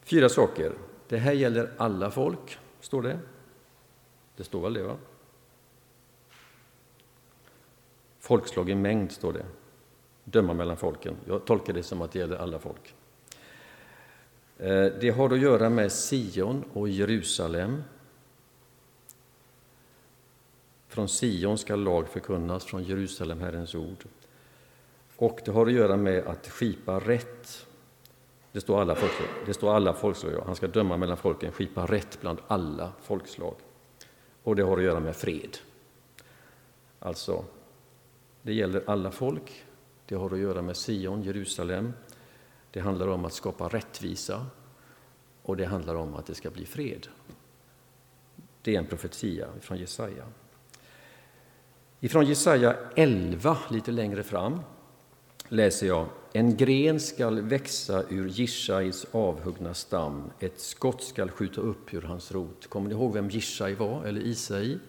Fyra 0.03 0.29
saker. 0.29 0.73
Det 1.07 1.17
här 1.17 1.33
gäller 1.33 1.71
alla 1.77 2.11
folk, 2.11 2.57
står 2.79 3.01
det. 3.01 3.19
Det 4.35 4.43
står 4.43 4.61
väl 4.61 4.73
det, 4.73 4.83
va? 4.83 4.97
Folkslag 8.31 8.69
i 8.69 8.75
mängd, 8.75 9.11
står 9.11 9.33
det. 9.33 9.45
Döma 10.23 10.53
mellan 10.53 10.77
folken. 10.77 11.15
Jag 11.27 11.45
tolkar 11.45 11.73
det 11.73 11.83
som 11.83 12.01
att 12.01 12.11
det 12.11 12.19
gäller 12.19 12.37
alla 12.37 12.59
folk. 12.59 12.95
Eh, 14.57 14.85
det 14.85 15.13
har 15.17 15.33
att 15.33 15.39
göra 15.39 15.69
med 15.69 15.91
Sion 15.91 16.63
och 16.73 16.89
Jerusalem. 16.89 17.83
Från 20.87 21.07
Sion 21.07 21.57
ska 21.57 21.75
lag 21.75 22.07
förkunnas, 22.07 22.65
från 22.65 22.83
Jerusalem 22.83 23.41
Herrens 23.41 23.75
ord. 23.75 24.05
Och 25.15 25.39
det 25.45 25.51
har 25.51 25.65
att 25.65 25.73
göra 25.73 25.97
med 25.97 26.27
att 26.27 26.47
skipa 26.47 26.99
rätt. 26.99 27.67
Det 28.51 28.61
står 28.61 28.81
alla 28.81 28.95
folkslag. 28.95 29.27
Det 29.45 29.53
står 29.53 29.75
alla 29.75 29.93
folkslag. 29.93 30.43
Han 30.45 30.55
ska 30.55 30.67
döma 30.67 30.97
mellan 30.97 31.17
folken, 31.17 31.51
skipa 31.51 31.85
rätt 31.85 32.21
bland 32.21 32.39
alla 32.47 32.91
folkslag. 33.01 33.55
Och 34.43 34.55
det 34.55 34.63
har 34.63 34.77
att 34.77 34.83
göra 34.83 34.99
med 34.99 35.15
fred. 35.15 35.57
Alltså, 36.99 37.45
det 38.41 38.53
gäller 38.53 38.83
alla 38.87 39.11
folk. 39.11 39.65
Det 40.05 40.15
har 40.15 40.33
att 40.33 40.39
göra 40.39 40.61
med 40.61 40.77
Sion, 40.77 41.23
Jerusalem. 41.23 41.93
Det 42.71 42.79
handlar 42.79 43.07
om 43.07 43.25
att 43.25 43.33
skapa 43.33 43.67
rättvisa 43.67 44.45
och 45.41 45.57
det 45.57 45.65
handlar 45.65 45.95
om 45.95 46.15
att 46.15 46.25
det 46.25 46.35
ska 46.35 46.49
bli 46.49 46.65
fred. 46.65 47.07
Det 48.61 48.75
är 48.75 48.79
en 48.79 48.85
profetia 48.85 49.47
från 49.61 49.77
Jesaja. 49.77 50.25
Ifrån 51.99 52.25
Jesaja 52.25 52.75
11, 52.95 53.57
lite 53.69 53.91
längre 53.91 54.23
fram, 54.23 54.59
läser 55.49 55.87
jag 55.87 56.07
En 56.33 56.57
gren 56.57 56.99
skall 56.99 57.41
växa 57.41 58.03
ur 58.09 58.27
Jishais 58.27 59.05
avhuggna 59.11 59.73
stam, 59.73 60.31
ett 60.39 60.59
skott 60.59 61.03
skall 61.03 61.29
skjuta 61.29 61.61
upp 61.61 61.93
ur 61.93 62.01
hans 62.01 62.31
rot. 62.31 62.67
Kommer 62.69 62.89
ni 62.89 62.95
ihåg 62.95 63.13
vem 63.13 63.29
Jishai 63.29 63.73
var, 63.73 64.05
eller 64.05 64.21
Isai? 64.21 64.79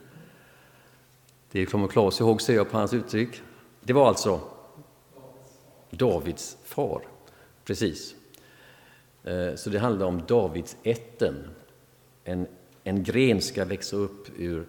Det 1.52 1.66
kommer 1.66 1.88
Claes 1.88 2.20
ihåg, 2.20 2.42
ser 2.42 2.54
jag 2.54 2.70
på 2.70 2.76
hans 2.78 2.94
uttryck. 2.94 3.42
Det 3.80 3.92
var 3.92 4.08
alltså 4.08 4.40
Davids 5.90 6.56
far, 6.64 7.02
precis. 7.64 8.14
Eh, 9.24 9.54
så 9.54 9.70
det 9.70 9.78
handlar 9.78 10.06
om 10.06 10.22
Davids 10.28 10.76
ätten. 10.82 11.50
En, 12.24 12.46
en 12.84 13.02
gren 13.02 13.40
ska 13.40 13.64
växa 13.64 13.96
upp 13.96 14.28
ur 14.38 14.66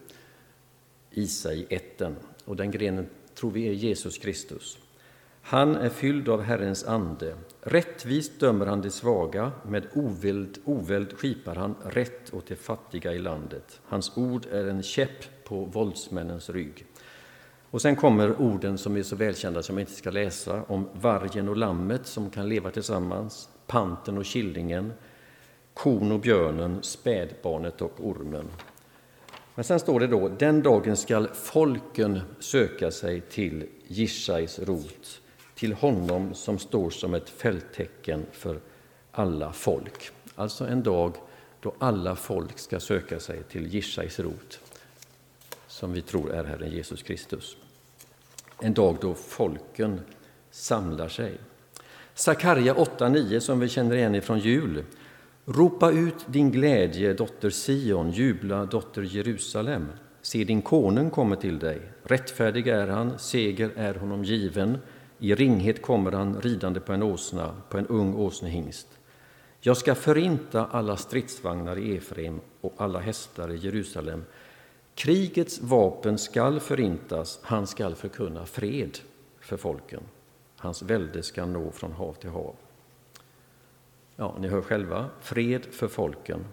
Isai-ätten 1.12 2.16
och 2.46 2.56
den 2.56 2.72
grenen 2.72 3.10
tror 3.36 3.52
vi 3.52 3.68
är 3.68 3.74
Jesus 3.74 4.18
Kristus. 4.18 4.78
Han 5.46 5.76
är 5.76 5.90
fylld 5.90 6.30
av 6.30 6.42
Herrens 6.42 6.84
ande. 6.84 7.36
Rättvist 7.62 8.40
dömer 8.40 8.66
han 8.66 8.82
de 8.82 8.90
svaga, 8.90 9.52
med 9.64 9.88
oväld, 9.94 10.58
oväld 10.66 11.18
skipar 11.18 11.56
han 11.56 11.76
rätt 11.84 12.34
åt 12.34 12.48
de 12.48 12.56
fattiga 12.56 13.14
i 13.14 13.20
landet. 13.20 13.82
Hans 13.86 14.18
ord 14.18 14.46
är 14.52 14.68
en 14.68 14.84
käpp 14.84 15.44
på 15.44 15.66
våldsmännens 15.66 16.50
rygg. 16.50 16.86
Och 17.70 17.82
sen 17.82 17.96
kommer 17.96 18.42
orden 18.42 18.78
som 18.78 18.98
är 18.98 19.04
så 19.04 19.16
välkända 19.16 19.64
som 19.64 19.78
jag 19.78 19.82
inte 19.82 19.94
ska 19.94 20.12
läsa, 20.12 20.64
om 20.68 20.90
vargen 20.94 21.50
och 21.50 21.58
lammet 21.58 22.08
som 22.08 22.30
kan 22.30 22.50
leva 22.50 22.72
tillsammans, 22.72 23.50
panten 23.68 24.18
och 24.18 24.26
killingen, 24.26 24.94
kon 25.74 26.12
och 26.12 26.20
björnen, 26.20 26.84
spädbarnet 26.84 27.82
och 27.82 27.94
ormen. 28.00 28.46
Men 29.56 29.64
sen 29.64 29.80
står 29.80 30.00
det 30.00 30.08
då, 30.08 30.30
den 30.30 30.62
dagen 30.62 30.98
skall 30.98 31.28
folken 31.34 32.20
söka 32.40 32.92
sig 32.92 33.22
till 33.22 33.66
Jishais 33.88 34.60
rot, 34.60 35.22
till 35.64 35.74
honom 35.74 36.34
som 36.34 36.60
står 36.60 36.90
som 36.90 37.14
ett 37.14 37.30
fälttecken 37.30 38.26
för 38.32 38.60
alla 39.12 39.54
folk. 39.54 40.12
Alltså 40.36 40.68
en 40.68 40.84
dag 40.84 41.14
då 41.60 41.74
alla 41.80 42.16
folk 42.16 42.60
ska 42.60 42.80
söka 42.80 43.20
sig 43.20 43.44
till 43.44 43.68
Jishais 43.68 44.20
rot. 44.20 44.60
som 45.68 45.94
vi 45.94 46.02
tror 46.02 46.32
är 46.32 46.44
Herren 46.44 46.72
Jesus 46.72 47.04
Kristus. 47.04 47.58
En 48.62 48.74
dag 48.74 48.98
då 49.02 49.14
folken 49.14 50.02
samlar 50.52 51.08
sig. 51.08 51.38
Sakarja 52.14 52.74
8.9 52.74 53.40
som 53.40 53.60
vi 53.60 53.70
känner 53.70 53.96
igen 53.96 54.22
från 54.22 54.40
jul. 54.40 54.84
Ropa 55.46 55.92
ut 55.92 56.26
din 56.28 56.52
glädje, 56.52 57.14
dotter 57.14 57.50
Sion, 57.50 58.12
jubla, 58.12 58.66
dotter 58.66 59.02
Jerusalem. 59.02 59.88
Se, 60.22 60.44
din 60.44 60.62
konung 60.62 61.10
kommer 61.10 61.36
till 61.36 61.60
dig. 61.60 61.82
Rättfärdig 62.04 62.68
är 62.68 62.88
han, 62.88 63.20
seger 63.20 63.72
är 63.76 63.96
honom 63.96 64.24
given. 64.24 64.78
I 65.24 65.36
ringhet 65.36 65.82
kommer 65.82 66.12
han 66.12 66.42
ridande 66.42 66.80
på 66.80 66.94
en 66.94 67.04
åsna, 67.04 67.56
på 67.70 67.78
en 67.78 67.88
ung 67.88 68.16
åsnehingst. 68.16 68.88
Jag 69.60 69.78
ska 69.78 69.96
förinta 69.96 70.66
alla 70.66 70.98
stridsvagnar 70.98 71.78
i 71.78 71.98
Efraim 71.98 72.40
och 72.62 72.74
alla 72.78 73.00
hästar 73.00 73.52
i 73.52 73.56
Jerusalem. 73.56 74.24
Krigets 74.96 75.62
vapen 75.62 76.18
skall 76.18 76.60
förintas, 76.60 77.40
han 77.42 77.68
skall 77.68 77.96
förkunna 77.96 78.46
fred 78.46 79.00
för 79.40 79.58
folken. 79.58 80.04
Hans 80.58 80.82
välde 80.82 81.24
ska 81.24 81.46
nå 81.46 81.72
från 81.72 81.92
hav 81.92 82.14
till 82.14 82.30
hav. 82.30 82.56
Ja, 84.16 84.36
ni 84.40 84.48
hör 84.48 84.62
själva, 84.62 85.06
fred 85.22 85.66
för 85.66 85.88
folken. 85.88 86.46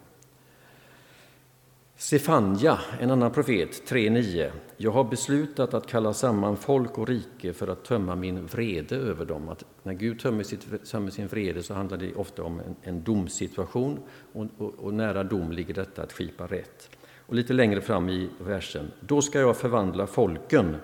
Sefanja, 2.01 2.79
en 2.99 3.11
annan 3.11 3.31
profet, 3.31 3.89
3.9. 3.89 4.51
Jag 4.77 4.91
har 4.91 5.03
beslutat 5.03 5.73
att 5.73 5.87
kalla 5.87 6.13
samman 6.13 6.57
folk 6.57 6.97
och 6.97 7.07
rike 7.07 7.53
för 7.53 7.67
att 7.67 7.85
tömma 7.85 8.15
min 8.15 8.45
vrede 8.45 8.95
över 8.95 9.25
dem. 9.25 9.49
Att 9.49 9.65
när 9.83 9.93
Gud 9.93 10.19
tömmer, 10.19 10.43
sitt, 10.43 10.85
tömmer 10.91 11.11
sin 11.11 11.27
vrede 11.27 11.63
så 11.63 11.73
handlar 11.73 11.97
det 11.97 12.13
ofta 12.13 12.43
om 12.43 12.59
en, 12.59 12.75
en 12.81 13.03
domsituation 13.03 13.99
och, 14.33 14.47
och, 14.57 14.73
och, 14.73 14.93
nära 14.93 15.23
dom 15.23 15.51
ligger 15.51 15.73
detta 15.73 16.03
att 16.03 16.13
skipa 16.13 16.47
rätt. 16.47 16.89
Och 17.25 17.35
lite 17.35 17.53
längre 17.53 17.81
fram 17.81 18.09
i 18.09 18.29
versen. 18.39 18.91
Då 18.99 19.21
ska 19.21 19.39
jag 19.39 19.57
förvandla 19.57 20.07
folken 20.07 20.75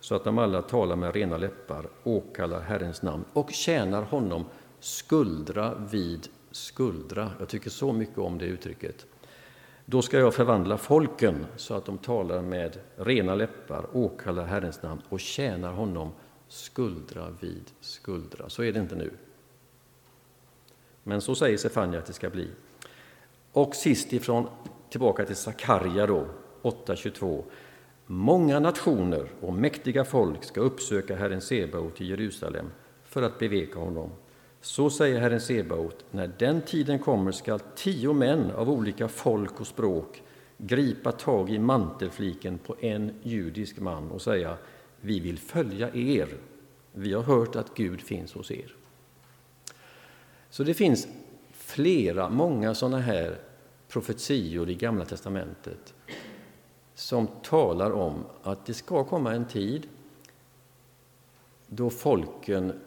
så 0.00 0.14
att 0.14 0.24
de 0.24 0.38
alla 0.38 0.62
talar 0.62 0.96
med 0.96 1.14
rena 1.14 1.36
läppar, 1.36 1.88
åkallar 2.02 2.60
Herrens 2.60 3.02
namn 3.02 3.24
och 3.32 3.50
tjänar 3.50 4.02
honom 4.02 4.44
skuldra 4.80 5.74
vid 5.90 6.28
skuldra. 6.50 7.30
Jag 7.38 7.48
tycker 7.48 7.70
så 7.70 7.92
mycket 7.92 8.18
om 8.18 8.38
det 8.38 8.44
uttrycket. 8.44 9.06
Då 9.88 10.02
ska 10.02 10.18
jag 10.18 10.34
förvandla 10.34 10.78
folken 10.78 11.46
så 11.56 11.74
att 11.74 11.84
de 11.84 11.98
talar 11.98 12.42
med 12.42 12.78
rena 12.96 13.34
läppar, 13.34 13.86
åkallar 13.92 14.44
Herrens 14.44 14.82
namn 14.82 15.02
och 15.08 15.20
tjänar 15.20 15.72
honom 15.72 16.12
skuldra 16.48 17.26
vid 17.40 17.70
skuldra. 17.80 18.48
Så 18.48 18.62
är 18.62 18.72
det 18.72 18.80
inte 18.80 18.96
nu. 18.96 19.10
Men 21.02 21.20
så 21.20 21.34
säger 21.34 21.56
Sefania 21.56 21.98
att 21.98 22.06
det 22.06 22.12
ska 22.12 22.30
bli. 22.30 22.50
Och 23.52 23.74
sist 23.74 24.12
ifrån 24.12 24.48
tillbaka 24.90 25.24
till 25.24 25.36
Sakarja 25.36 26.06
då, 26.06 26.26
8.22. 26.62 27.42
Många 28.06 28.60
nationer 28.60 29.28
och 29.40 29.52
mäktiga 29.52 30.04
folk 30.04 30.44
ska 30.44 30.60
uppsöka 30.60 31.16
Herren 31.16 31.40
Sebaot 31.40 32.00
i 32.00 32.06
Jerusalem 32.06 32.70
för 33.04 33.22
att 33.22 33.38
beveka 33.38 33.78
honom. 33.78 34.10
Så 34.60 34.90
säger 34.90 35.20
Herren 35.20 35.40
Sebaot, 35.40 36.04
när 36.10 36.30
den 36.38 36.62
tiden 36.62 36.98
kommer 36.98 37.32
skall 37.32 37.60
tio 37.74 38.12
män 38.12 38.50
av 38.50 38.70
olika 38.70 39.08
folk 39.08 39.60
och 39.60 39.66
språk 39.66 40.22
gripa 40.58 41.12
tag 41.12 41.50
i 41.50 41.58
mantelfliken 41.58 42.58
på 42.58 42.76
en 42.80 43.12
judisk 43.22 43.78
man 43.78 44.10
och 44.10 44.22
säga 44.22 44.56
vi 45.00 45.20
vill 45.20 45.38
följa 45.38 45.94
er. 45.94 46.28
Vi 46.92 47.12
har 47.12 47.22
hört 47.22 47.56
att 47.56 47.74
Gud 47.74 48.00
finns 48.00 48.34
hos 48.34 48.50
er. 48.50 48.74
Så 50.50 50.64
det 50.64 50.74
finns 50.74 51.08
flera, 51.52 52.30
många 52.30 52.74
sådana 52.74 52.98
här 52.98 53.38
profetior 53.88 54.70
i 54.70 54.74
Gamla 54.74 55.04
testamentet 55.04 55.94
som 56.94 57.26
talar 57.42 57.90
om 57.90 58.24
att 58.42 58.66
det 58.66 58.74
ska 58.74 59.04
komma 59.04 59.34
en 59.34 59.44
tid 59.44 59.88
då 61.66 61.90
folken 61.90 62.80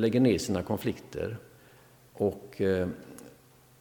lägger 0.00 0.20
ner 0.20 0.38
sina 0.38 0.62
konflikter 0.62 1.36
och 2.12 2.60
eh, 2.60 2.88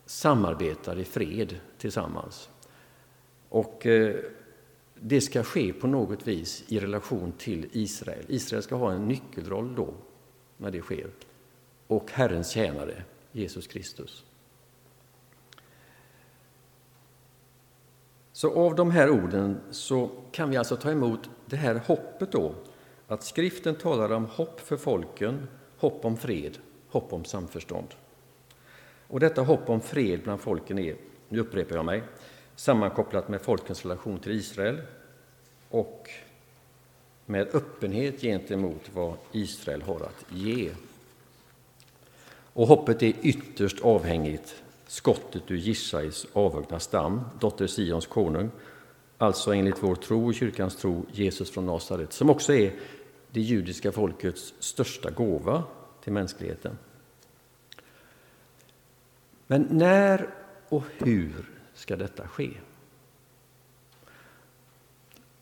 samarbetar 0.06 1.00
i 1.00 1.06
fred 1.06 1.56
tillsammans. 1.78 2.50
Och 3.50 3.86
eh, 3.86 4.16
det 4.96 5.22
ska 5.22 5.44
ske 5.44 5.74
på 5.74 5.88
något 5.88 6.28
vis 6.28 6.64
i 6.68 6.80
relation 6.80 7.32
till 7.38 7.70
Israel. 7.72 8.26
Israel 8.28 8.64
ska 8.64 8.76
ha 8.76 8.92
en 8.92 9.08
nyckelroll 9.08 9.76
då, 9.76 9.94
när 10.58 10.72
det 10.72 10.82
sker. 10.82 11.10
Och 11.88 12.12
Herrens 12.12 12.50
tjänare, 12.50 13.04
Jesus 13.32 13.68
Kristus. 13.68 14.26
Så 18.32 18.54
av 18.54 18.76
de 18.76 18.92
här 18.92 19.10
orden 19.10 19.60
så 19.72 20.10
kan 20.32 20.50
vi 20.50 20.58
alltså 20.58 20.76
ta 20.76 20.92
emot 20.92 21.30
det 21.46 21.56
här 21.56 21.76
hoppet 21.76 22.32
då, 22.32 22.56
att 23.08 23.24
skriften 23.24 23.76
talar 23.76 24.12
om 24.12 24.26
hopp 24.26 24.60
för 24.60 24.78
folken, 24.78 25.48
hopp 25.80 26.06
om 26.06 26.18
fred, 26.18 26.58
hopp 26.90 27.14
om 27.14 27.26
samförstånd. 27.26 27.88
Och 29.08 29.20
detta 29.20 29.42
hopp 29.42 29.70
om 29.70 29.82
fred 29.82 30.20
bland 30.24 30.42
folken 30.42 30.80
är, 30.80 30.96
nu 31.30 31.40
upprepar 31.40 31.76
jag 31.76 31.86
mig, 31.86 32.04
sammankopplat 32.56 33.30
med 33.30 33.42
folkens 33.42 33.84
relation 33.84 34.20
till 34.20 34.32
Israel 34.32 34.82
och 35.70 36.10
med 37.26 37.56
öppenhet 37.56 38.22
gentemot 38.22 38.90
vad 38.94 39.14
Israel 39.32 39.82
har 39.82 39.96
att 39.96 40.26
ge. 40.30 40.72
Och 42.54 42.68
hoppet 42.68 43.04
är 43.04 43.14
ytterst 43.22 43.82
avhängigt 43.82 44.56
skottet 44.88 45.52
ur 45.52 45.58
Jishais 45.58 46.28
avhuggna 46.34 46.80
stam, 46.80 47.22
dotter 47.40 47.68
Sions 47.68 48.06
konung, 48.06 48.52
alltså 49.18 49.54
enligt 49.54 49.84
vår 49.84 49.96
tro 49.96 50.28
och 50.28 50.36
kyrkans 50.36 50.76
tro 50.76 51.06
Jesus 51.12 51.52
från 51.52 51.66
Nasaret, 51.66 52.14
som 52.14 52.30
också 52.30 52.54
är 52.54 52.74
det 53.32 53.42
judiska 53.42 53.92
folkets 53.92 54.54
största 54.60 55.10
gåva 55.10 55.64
till 56.04 56.14
mänskligheten. 56.14 56.78
Men 59.48 59.68
när 59.72 60.30
och 60.70 60.84
hur 60.98 61.50
ska 61.74 61.96
detta 61.96 62.28
ske? 62.28 62.50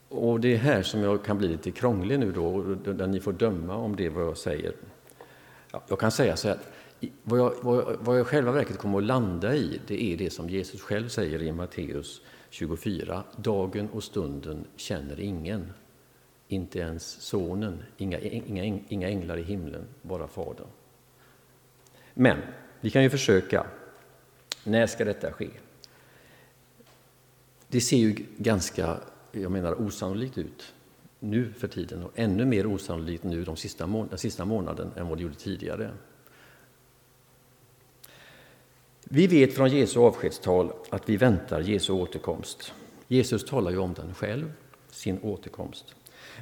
Och 0.10 0.40
det 0.40 0.54
är 0.54 0.58
här 0.58 0.84
som 0.84 1.02
jag 1.02 1.24
kan 1.24 1.38
bli 1.38 1.48
lite 1.48 1.72
krånglig 1.72 2.20
nu 2.20 2.32
då, 2.32 2.62
där 2.94 3.08
ni 3.08 3.20
får 3.20 3.34
döma 3.34 3.76
om 3.76 3.96
det 3.96 4.10
vad 4.10 4.24
jag 4.24 4.38
säger. 4.38 4.74
jag 5.88 6.00
kan 6.00 6.12
säga 6.12 6.38
så 6.38 6.48
här, 6.48 6.58
vad 7.24 7.40
jag, 7.40 7.54
vad, 7.62 7.98
vad 8.00 8.20
jag 8.20 8.28
själva 8.28 8.52
verket 8.52 8.78
kommer 8.78 8.98
att 8.98 9.04
landa 9.04 9.56
i, 9.56 9.80
det 9.88 10.04
är 10.04 10.18
det 10.18 10.30
som 10.30 10.50
Jesus 10.50 10.82
själv 10.82 11.10
säger 11.10 11.42
i 11.42 11.52
Matteus 11.52 12.22
24. 12.50 13.24
Dagen 13.36 13.90
och 13.90 14.04
stunden 14.04 14.66
känner 14.76 15.20
ingen, 15.20 15.74
inte 16.48 16.80
ens 16.80 17.22
sonen, 17.22 17.84
inga, 17.98 18.20
inga, 18.20 18.82
inga 18.88 19.10
änglar 19.10 19.38
i 19.38 19.44
himlen, 19.44 19.86
bara 20.02 20.28
Fadern. 20.28 20.68
Men 22.14 22.38
vi 22.82 22.90
kan 22.90 23.04
ju 23.04 23.10
försöka. 23.10 23.66
När 24.64 24.88
ska 24.88 25.06
detta 25.06 25.32
ske? 25.32 25.50
Det 27.68 27.82
ser 27.82 27.98
ju 27.98 28.26
ganska 28.38 29.00
jag 29.42 29.52
menar, 29.52 29.82
osannolikt 29.82 30.38
ut 30.38 30.74
nu 31.20 31.54
för 31.54 31.68
tiden 31.68 32.04
och 32.04 32.12
ännu 32.16 32.46
mer 32.46 32.66
osannolikt 32.66 33.24
nu 33.24 33.44
de 33.44 33.56
sista 33.56 33.88
må 33.88 34.06
den 34.06 34.18
sista 34.18 34.46
månaden 34.46 34.92
än 34.96 35.08
vad 35.08 35.18
det 35.18 35.22
gjorde 35.22 35.36
tidigare. 35.36 35.92
Vi 39.04 39.28
vet 39.28 39.54
från 39.54 39.70
Jesu 39.70 40.00
avskedstal 40.00 40.74
att 40.90 41.10
vi 41.10 41.18
väntar 41.18 41.62
Jesu 41.62 41.94
återkomst. 41.94 42.74
Jesus 43.08 43.46
talar 43.46 43.72
ju 43.72 43.78
om 43.78 43.94
den 43.94 44.14
själv, 44.14 44.52
sin 44.90 45.20
återkomst. 45.22 45.96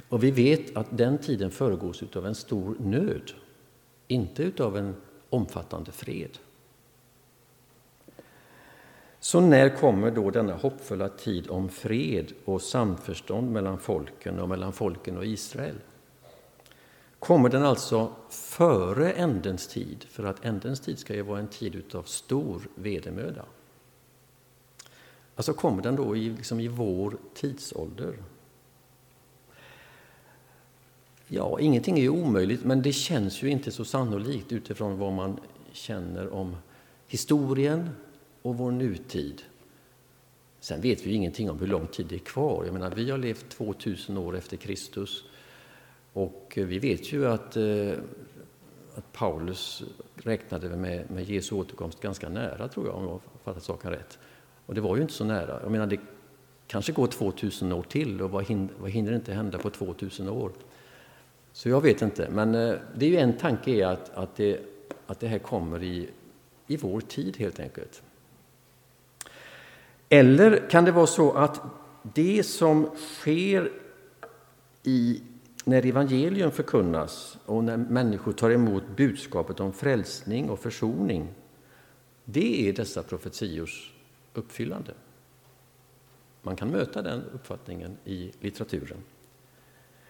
Och 0.08 0.24
vi 0.24 0.30
vet 0.30 0.76
att 0.76 0.98
den 0.98 1.18
tiden 1.18 1.50
föregås 1.50 2.02
av 2.16 2.26
en 2.26 2.34
stor 2.34 2.76
nöd, 2.80 3.32
inte 4.08 4.64
av 4.64 4.76
en 4.76 4.94
omfattande 5.30 5.92
fred. 5.92 6.38
Så 9.20 9.40
när 9.40 9.76
kommer 9.76 10.10
då 10.10 10.30
denna 10.30 10.54
hoppfulla 10.54 11.08
tid 11.08 11.50
om 11.50 11.68
fred 11.68 12.32
och 12.44 12.62
samförstånd 12.62 13.50
mellan 13.50 13.78
folken 13.78 14.38
och 14.38 14.48
mellan 14.48 14.72
folken 14.72 15.16
och 15.16 15.26
Israel? 15.26 15.76
kommer 17.26 17.48
den 17.48 17.62
alltså 17.62 18.12
före 18.28 19.12
ändens 19.12 19.66
tid, 19.66 20.04
för 20.10 20.24
att 20.24 20.44
ändens 20.44 20.80
tid 20.80 20.98
ska 20.98 21.14
ju 21.14 21.22
vara 21.22 21.38
en 21.38 21.48
tid 21.48 21.94
av 21.94 22.02
stor 22.02 22.68
vedermöda. 22.74 23.44
Alltså 25.36 25.52
kommer 25.52 25.82
den 25.82 25.96
då 25.96 26.16
i, 26.16 26.30
liksom 26.30 26.60
i 26.60 26.68
vår 26.68 27.16
tidsålder. 27.34 28.16
Ja, 31.28 31.60
ingenting 31.60 31.98
är 31.98 32.02
ju 32.02 32.08
omöjligt, 32.08 32.64
men 32.64 32.82
det 32.82 32.92
känns 32.92 33.42
ju 33.42 33.48
inte 33.48 33.70
så 33.70 33.84
sannolikt 33.84 34.52
utifrån 34.52 34.98
vad 34.98 35.12
man 35.12 35.40
känner 35.72 36.32
om 36.32 36.56
historien 37.06 37.90
och 38.42 38.56
vår 38.56 38.70
nutid. 38.70 39.42
Sen 40.60 40.80
vet 40.80 41.06
vi 41.06 41.12
ingenting 41.12 41.50
om 41.50 41.58
hur 41.58 41.66
lång 41.66 41.86
tid 41.86 42.06
det 42.06 42.14
är 42.14 42.18
kvar. 42.18 42.64
Jag 42.64 42.72
menar, 42.72 42.90
vi 42.90 43.10
har 43.10 43.18
levt 43.18 43.48
2000 43.48 44.18
år 44.18 44.36
efter 44.36 44.56
Kristus. 44.56 45.24
Och 46.12 46.52
vi 46.56 46.78
vet 46.78 47.12
ju 47.12 47.26
att, 47.26 47.56
eh, 47.56 47.92
att 48.94 49.12
Paulus 49.12 49.82
räknade 50.14 50.76
med, 50.76 51.10
med 51.10 51.24
Jesu 51.24 51.54
återkomst 51.54 52.00
ganska 52.00 52.28
nära, 52.28 52.68
tror 52.68 52.86
jag, 52.86 52.94
om 52.94 53.02
jag 53.02 53.10
har 53.10 53.20
fattat 53.44 53.62
saken 53.62 53.90
rätt. 53.90 54.18
Och 54.66 54.74
det 54.74 54.80
var 54.80 54.96
ju 54.96 55.02
inte 55.02 55.14
så 55.14 55.24
nära. 55.24 55.60
Jag 55.62 55.70
menar, 55.70 55.86
det 55.86 56.00
kanske 56.66 56.92
går 56.92 57.06
2000 57.06 57.72
år 57.72 57.82
till 57.82 58.22
och 58.22 58.30
vad 58.30 58.44
hinner, 58.44 58.68
vad 58.78 58.90
hinner 58.90 59.12
inte 59.12 59.32
hända 59.32 59.58
på 59.58 59.70
2000 59.70 60.28
år? 60.28 60.52
Så 61.56 61.68
jag 61.68 61.80
vet 61.80 62.02
inte, 62.02 62.30
men 62.30 62.54
eh, 62.54 62.74
det 62.94 63.06
är 63.06 63.10
ju 63.10 63.16
en 63.16 63.36
tanke 63.36 63.70
är 63.70 63.86
att, 63.86 64.14
att, 64.14 64.36
det, 64.36 64.60
att 65.06 65.20
det 65.20 65.28
här 65.28 65.38
kommer 65.38 65.82
i, 65.82 66.08
i 66.66 66.76
vår 66.76 67.00
tid 67.00 67.36
helt 67.36 67.60
enkelt. 67.60 68.02
Eller 70.08 70.70
kan 70.70 70.84
det 70.84 70.92
vara 70.92 71.06
så 71.06 71.32
att 71.32 71.60
det 72.02 72.42
som 72.42 72.90
sker 72.96 73.72
i, 74.82 75.22
när 75.64 75.86
evangelium 75.86 76.50
förkunnas 76.50 77.38
och 77.46 77.64
när 77.64 77.76
människor 77.76 78.32
tar 78.32 78.50
emot 78.50 78.82
budskapet 78.96 79.60
om 79.60 79.72
frälsning 79.72 80.50
och 80.50 80.58
försoning, 80.58 81.28
det 82.24 82.68
är 82.68 82.72
dessa 82.72 83.02
profetiors 83.02 83.94
uppfyllande. 84.34 84.94
Man 86.42 86.56
kan 86.56 86.68
möta 86.68 87.02
den 87.02 87.22
uppfattningen 87.34 87.96
i 88.04 88.32
litteraturen. 88.40 88.98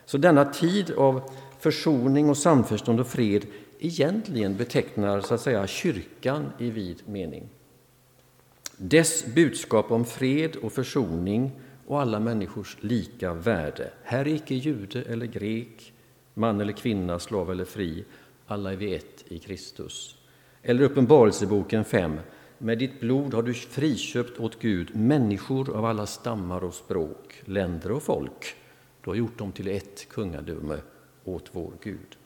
Så 0.06 0.18
denna 0.18 0.44
tid 0.44 0.90
av 0.90 1.30
försoning 1.58 2.30
och 2.30 2.36
samförstånd 2.36 3.00
och 3.00 3.06
fred 3.06 3.46
egentligen 3.78 4.56
betecknar 4.56 5.20
så 5.20 5.34
att 5.34 5.40
säga 5.40 5.66
kyrkan 5.66 6.52
i 6.58 6.70
vid 6.70 7.08
mening. 7.08 7.48
Dess 8.76 9.34
budskap 9.34 9.90
om 9.90 10.04
fred 10.04 10.56
och 10.56 10.72
försoning 10.72 11.52
och 11.86 12.00
alla 12.00 12.20
människors 12.20 12.76
lika 12.80 13.34
värde. 13.34 13.90
Här 14.02 14.20
är 14.20 14.34
icke 14.34 14.54
jude 14.54 15.02
eller 15.02 15.26
grek, 15.26 15.92
man 16.34 16.60
eller 16.60 16.72
kvinna, 16.72 17.18
slav 17.18 17.50
eller 17.50 17.64
fri. 17.64 18.04
Alla 18.46 18.72
är 18.72 18.76
vi 18.76 18.94
ett 18.94 19.24
i 19.28 19.38
Kristus. 19.38 20.16
Eller 20.62 20.84
Uppenbarelseboken 20.84 21.84
5. 21.84 22.20
Med 22.58 22.78
ditt 22.78 23.00
blod 23.00 23.34
har 23.34 23.42
du 23.42 23.54
friköpt 23.54 24.40
åt 24.40 24.60
Gud 24.60 24.96
människor 24.96 25.76
av 25.76 25.84
alla 25.84 26.06
stammar 26.06 26.64
och 26.64 26.74
språk, 26.74 27.42
länder 27.44 27.92
och 27.92 28.02
folk. 28.02 28.56
Du 29.06 29.10
har 29.10 29.16
gjort 29.16 29.38
dem 29.38 29.52
till 29.52 29.68
ett 29.68 30.08
kungadöme 30.08 30.80
åt 31.24 31.50
vår 31.52 31.72
Gud. 31.82 32.16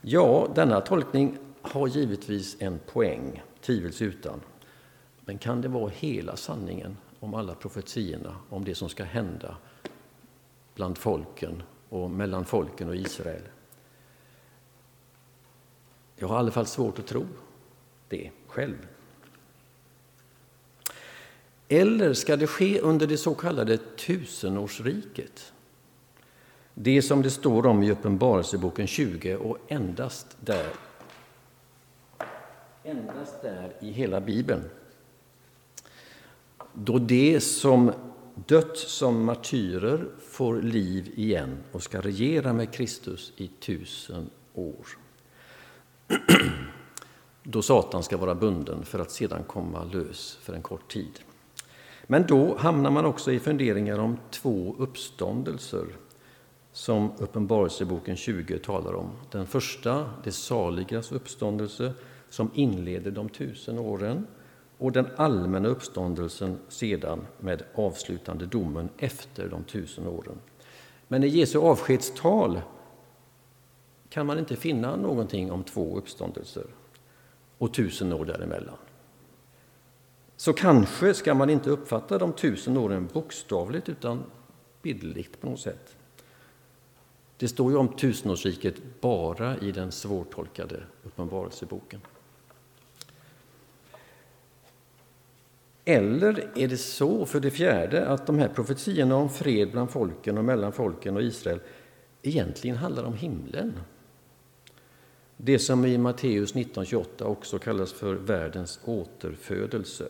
Ja, 0.00 0.48
denna 0.54 0.80
tolkning 0.80 1.38
har 1.62 1.86
givetvis 1.86 2.56
en 2.60 2.78
poäng, 2.78 3.42
tvivelsutan. 3.60 4.40
Men 5.20 5.38
kan 5.38 5.60
det 5.60 5.68
vara 5.68 5.88
hela 5.88 6.36
sanningen 6.36 6.96
om 7.20 7.34
alla 7.34 7.54
profetierna 7.54 8.36
om 8.48 8.64
det 8.64 8.74
som 8.74 8.88
ska 8.88 9.04
hända 9.04 9.56
bland 10.74 10.98
folken 10.98 11.62
och 11.88 12.10
mellan 12.10 12.44
folken 12.44 12.88
och 12.88 12.96
Israel? 12.96 13.42
Jag 16.16 16.28
har 16.28 16.36
i 16.36 16.38
alla 16.38 16.50
fall 16.50 16.66
svårt 16.66 16.98
att 16.98 17.06
tro 17.06 17.26
det 18.08 18.30
själv. 18.46 18.86
Eller 21.68 22.14
ska 22.14 22.36
det 22.36 22.46
ske 22.46 22.80
under 22.80 23.06
det 23.06 23.16
så 23.16 23.34
kallade 23.34 23.78
tusenårsriket? 23.78 25.52
Det 26.74 27.02
som 27.02 27.22
det 27.22 27.30
står 27.30 27.66
om 27.66 27.82
i 27.82 27.90
Uppenbarelseboken 27.90 28.86
20 28.86 29.36
och 29.36 29.58
endast 29.68 30.36
där. 30.40 30.72
Endast 32.84 33.42
där 33.42 33.72
i 33.80 33.90
hela 33.90 34.20
Bibeln. 34.20 34.62
Då 36.72 36.98
det 36.98 37.40
som 37.40 37.92
dött 38.34 38.78
som 38.78 39.24
martyrer 39.24 40.08
får 40.28 40.62
liv 40.62 41.12
igen 41.16 41.58
och 41.72 41.82
ska 41.82 42.00
regera 42.00 42.52
med 42.52 42.72
Kristus 42.72 43.32
i 43.36 43.48
tusen 43.48 44.30
år. 44.54 44.86
Då 47.42 47.62
Satan 47.62 48.02
ska 48.02 48.16
vara 48.16 48.34
bunden 48.34 48.84
för 48.84 48.98
att 48.98 49.10
sedan 49.10 49.44
komma 49.44 49.84
lös 49.84 50.38
för 50.42 50.52
en 50.52 50.62
kort 50.62 50.92
tid. 50.92 51.20
Men 52.06 52.26
då 52.26 52.56
hamnar 52.56 52.90
man 52.90 53.04
också 53.04 53.32
i 53.32 53.38
funderingar 53.38 53.98
om 53.98 54.18
två 54.30 54.74
uppståndelser 54.78 55.86
som 56.72 57.12
Uppenbarelseboken 57.18 58.16
20 58.16 58.58
talar 58.58 58.94
om. 58.94 59.10
Den 59.30 59.46
första, 59.46 60.10
det 60.24 60.32
saligas 60.32 61.12
uppståndelse, 61.12 61.92
som 62.28 62.50
inleder 62.54 63.10
de 63.10 63.28
tusen 63.28 63.78
åren 63.78 64.26
och 64.78 64.92
den 64.92 65.06
allmänna 65.16 65.68
uppståndelsen 65.68 66.58
sedan 66.68 67.26
med 67.40 67.62
avslutande 67.74 68.46
domen 68.46 68.88
efter 68.98 69.48
de 69.48 69.64
tusen 69.64 70.06
åren. 70.06 70.38
Men 71.08 71.24
i 71.24 71.28
Jesu 71.28 71.58
avskedstal 71.58 72.60
kan 74.08 74.26
man 74.26 74.38
inte 74.38 74.56
finna 74.56 74.96
någonting 74.96 75.52
om 75.52 75.64
två 75.64 75.98
uppståndelser 75.98 76.66
och 77.58 77.74
tusen 77.74 78.12
år 78.12 78.24
däremellan. 78.24 78.76
Så 80.36 80.52
kanske 80.52 81.14
ska 81.14 81.34
man 81.34 81.50
inte 81.50 81.70
uppfatta 81.70 82.18
de 82.18 82.32
tusen 82.32 82.76
åren 82.76 83.08
bokstavligt 83.12 83.88
utan 83.88 84.24
bildligt 84.82 85.40
på 85.40 85.50
något 85.50 85.60
sätt. 85.60 85.96
Det 87.36 87.48
står 87.48 87.70
ju 87.70 87.76
om 87.76 87.88
tusenårsriket 87.88 89.00
bara 89.00 89.58
i 89.58 89.72
den 89.72 89.92
svårtolkade 89.92 90.82
Uppenbarelseboken. 91.02 92.00
Eller 95.84 96.50
är 96.54 96.68
det 96.68 96.76
så, 96.76 97.26
för 97.26 97.40
det 97.40 97.50
fjärde, 97.50 98.08
att 98.08 98.26
de 98.26 98.38
här 98.38 98.48
profetiorna 98.48 99.16
om 99.16 99.30
fred 99.30 99.70
bland 99.70 99.90
folken 99.90 100.38
och 100.38 100.44
mellan 100.44 100.72
folken 100.72 101.16
och 101.16 101.22
Israel 101.22 101.60
egentligen 102.22 102.76
handlar 102.76 103.04
om 103.04 103.14
himlen? 103.14 103.80
Det 105.36 105.58
som 105.58 105.84
i 105.84 105.98
Matteus 105.98 106.54
19.28 106.54 107.22
också 107.22 107.58
kallas 107.58 107.92
för 107.92 108.14
världens 108.14 108.80
återfödelse. 108.84 110.08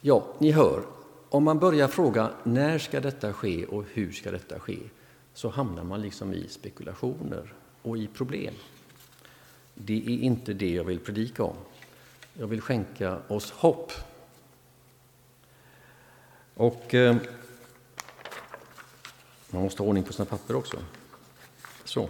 Ja, 0.00 0.26
ni 0.38 0.50
hör, 0.50 0.82
om 1.28 1.44
man 1.44 1.58
börjar 1.58 1.88
fråga 1.88 2.30
när 2.42 2.78
ska 2.78 3.00
detta 3.00 3.32
ske 3.32 3.66
och 3.66 3.84
hur 3.92 4.12
ska 4.12 4.30
detta 4.30 4.60
ske 4.60 4.78
så 5.34 5.48
hamnar 5.48 5.84
man 5.84 6.02
liksom 6.02 6.34
i 6.34 6.48
spekulationer 6.48 7.52
och 7.82 7.98
i 7.98 8.06
problem. 8.06 8.54
Det 9.74 9.96
är 9.96 10.18
inte 10.18 10.52
det 10.52 10.70
jag 10.70 10.84
vill 10.84 10.98
predika 10.98 11.44
om. 11.44 11.56
Jag 12.34 12.46
vill 12.46 12.60
skänka 12.60 13.18
oss 13.28 13.50
hopp. 13.50 13.92
Och 16.54 16.94
eh, 16.94 17.16
man 19.50 19.62
måste 19.62 19.82
ha 19.82 19.88
ordning 19.88 20.04
på 20.04 20.12
sina 20.12 20.26
papper 20.26 20.56
också. 20.56 20.76
Så, 21.84 22.08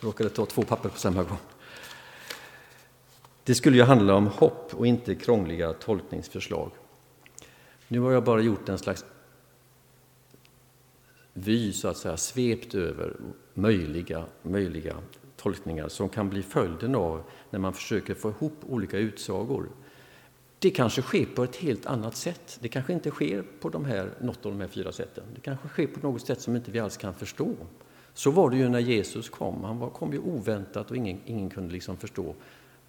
jag 0.00 0.08
råkade 0.08 0.30
ta 0.30 0.46
två 0.46 0.62
papper 0.62 0.88
på 0.88 0.98
samma 0.98 1.22
gång. 1.22 1.38
Det 3.44 3.54
skulle 3.54 3.76
ju 3.76 3.82
handla 3.82 4.14
om 4.14 4.26
hopp 4.26 4.74
och 4.74 4.86
inte 4.86 5.14
krångliga 5.14 5.72
tolkningsförslag. 5.72 6.70
Nu 7.94 8.00
har 8.00 8.12
jag 8.12 8.24
bara 8.24 8.40
gjort 8.40 8.68
en 8.68 8.78
slags 8.78 9.04
vy, 11.32 11.72
så 11.72 11.88
att 11.88 11.96
säga, 11.96 12.16
svept 12.16 12.74
över 12.74 13.16
möjliga, 13.54 14.24
möjliga 14.42 14.96
tolkningar 15.36 15.88
som 15.88 16.08
kan 16.08 16.30
bli 16.30 16.42
följden 16.42 16.94
av 16.94 17.22
när 17.50 17.58
man 17.58 17.72
försöker 17.72 18.14
få 18.14 18.30
ihop 18.30 18.52
olika 18.68 18.98
utsagor. 18.98 19.68
Det 20.58 20.70
kanske 20.70 21.02
sker 21.02 21.26
på 21.26 21.44
ett 21.44 21.56
helt 21.56 21.86
annat 21.86 22.16
sätt. 22.16 22.58
Det 22.62 22.68
kanske 22.68 22.92
inte 22.92 23.10
sker 23.10 23.44
på 23.60 23.68
de 23.68 23.84
här, 23.84 24.10
något 24.20 24.46
av 24.46 24.52
de 24.52 24.60
här 24.60 24.68
fyra 24.68 24.92
sätten. 24.92 25.24
Det 25.34 25.40
kanske 25.40 25.68
sker 25.68 25.86
på 25.86 26.06
något 26.06 26.26
sätt 26.26 26.40
som 26.40 26.56
inte 26.56 26.70
vi 26.70 26.78
alls 26.78 26.96
kan 26.96 27.14
förstå. 27.14 27.54
Så 28.14 28.30
var 28.30 28.50
det 28.50 28.56
ju 28.56 28.68
när 28.68 28.80
Jesus 28.80 29.28
kom. 29.28 29.64
Han 29.64 29.78
var, 29.78 29.90
kom 29.90 30.12
ju 30.12 30.18
oväntat 30.18 30.90
och 30.90 30.96
ingen, 30.96 31.20
ingen 31.26 31.50
kunde 31.50 31.72
liksom 31.72 31.96
förstå 31.96 32.34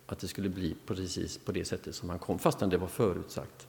att 0.05 0.19
det 0.19 0.27
skulle 0.27 0.49
bli 0.49 0.75
precis 0.85 1.37
på 1.37 1.51
det 1.51 1.65
sättet 1.65 1.95
som 1.95 2.09
han 2.09 2.19
kom, 2.19 2.39
fastän 2.39 2.69
det 2.69 2.77
var 2.77 2.87
förutsagt. 2.87 3.67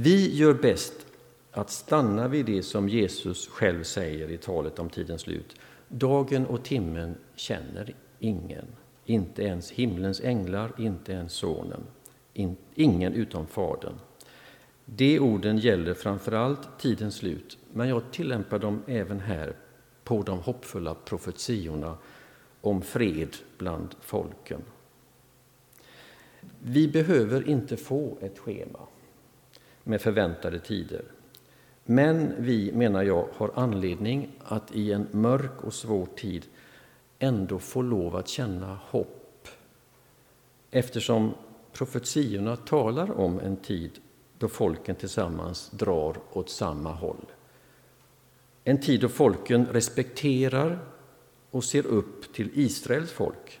Vi 0.00 0.36
gör 0.36 0.54
bäst 0.54 1.06
att 1.50 1.70
stanna 1.70 2.28
vid 2.28 2.46
det 2.46 2.62
som 2.62 2.88
Jesus 2.88 3.48
själv 3.48 3.82
säger 3.82 4.30
i 4.30 4.36
talet 4.36 4.78
om 4.78 4.90
tidens 4.90 5.20
slut. 5.20 5.60
Dagen 5.88 6.46
och 6.46 6.64
timmen 6.64 7.16
känner 7.34 7.94
ingen, 8.18 8.66
inte 9.04 9.42
ens 9.42 9.70
himlens 9.70 10.20
änglar, 10.20 10.72
inte 10.78 11.12
ens 11.12 11.32
Sonen, 11.32 11.80
ingen 12.74 13.12
utom 13.12 13.46
Fadern. 13.46 13.94
De 14.84 15.20
orden 15.20 15.58
gäller 15.58 15.94
framför 15.94 16.32
allt 16.32 16.78
tidens 16.78 17.14
slut, 17.14 17.58
men 17.72 17.88
jag 17.88 18.02
tillämpar 18.12 18.58
dem 18.58 18.82
även 18.86 19.20
här 19.20 19.56
på 20.04 20.22
de 20.22 20.38
hoppfulla 20.38 20.94
profetiorna 20.94 21.96
om 22.60 22.82
fred 22.82 23.36
bland 23.58 23.94
folken. 24.00 24.60
Vi 26.62 26.88
behöver 26.88 27.48
inte 27.48 27.76
få 27.76 28.18
ett 28.20 28.38
schema 28.38 28.80
med 29.88 30.00
förväntade 30.00 30.58
tider. 30.58 31.04
Men 31.84 32.34
vi, 32.38 32.72
menar 32.72 33.02
jag, 33.02 33.28
har 33.32 33.50
anledning 33.54 34.28
att 34.44 34.74
i 34.74 34.92
en 34.92 35.06
mörk 35.10 35.64
och 35.64 35.74
svår 35.74 36.06
tid 36.06 36.46
ändå 37.18 37.58
få 37.58 37.82
lov 37.82 38.16
att 38.16 38.28
känna 38.28 38.78
hopp 38.82 39.48
eftersom 40.70 41.34
profetiorna 41.72 42.56
talar 42.56 43.18
om 43.18 43.40
en 43.40 43.56
tid 43.56 43.90
då 44.38 44.48
folken 44.48 44.96
tillsammans 44.96 45.70
drar 45.70 46.16
åt 46.32 46.50
samma 46.50 46.92
håll. 46.92 47.26
En 48.64 48.80
tid 48.80 49.00
då 49.00 49.08
folken 49.08 49.66
respekterar 49.66 50.78
och 51.50 51.64
ser 51.64 51.86
upp 51.86 52.32
till 52.32 52.50
Israels 52.54 53.12
folk. 53.12 53.60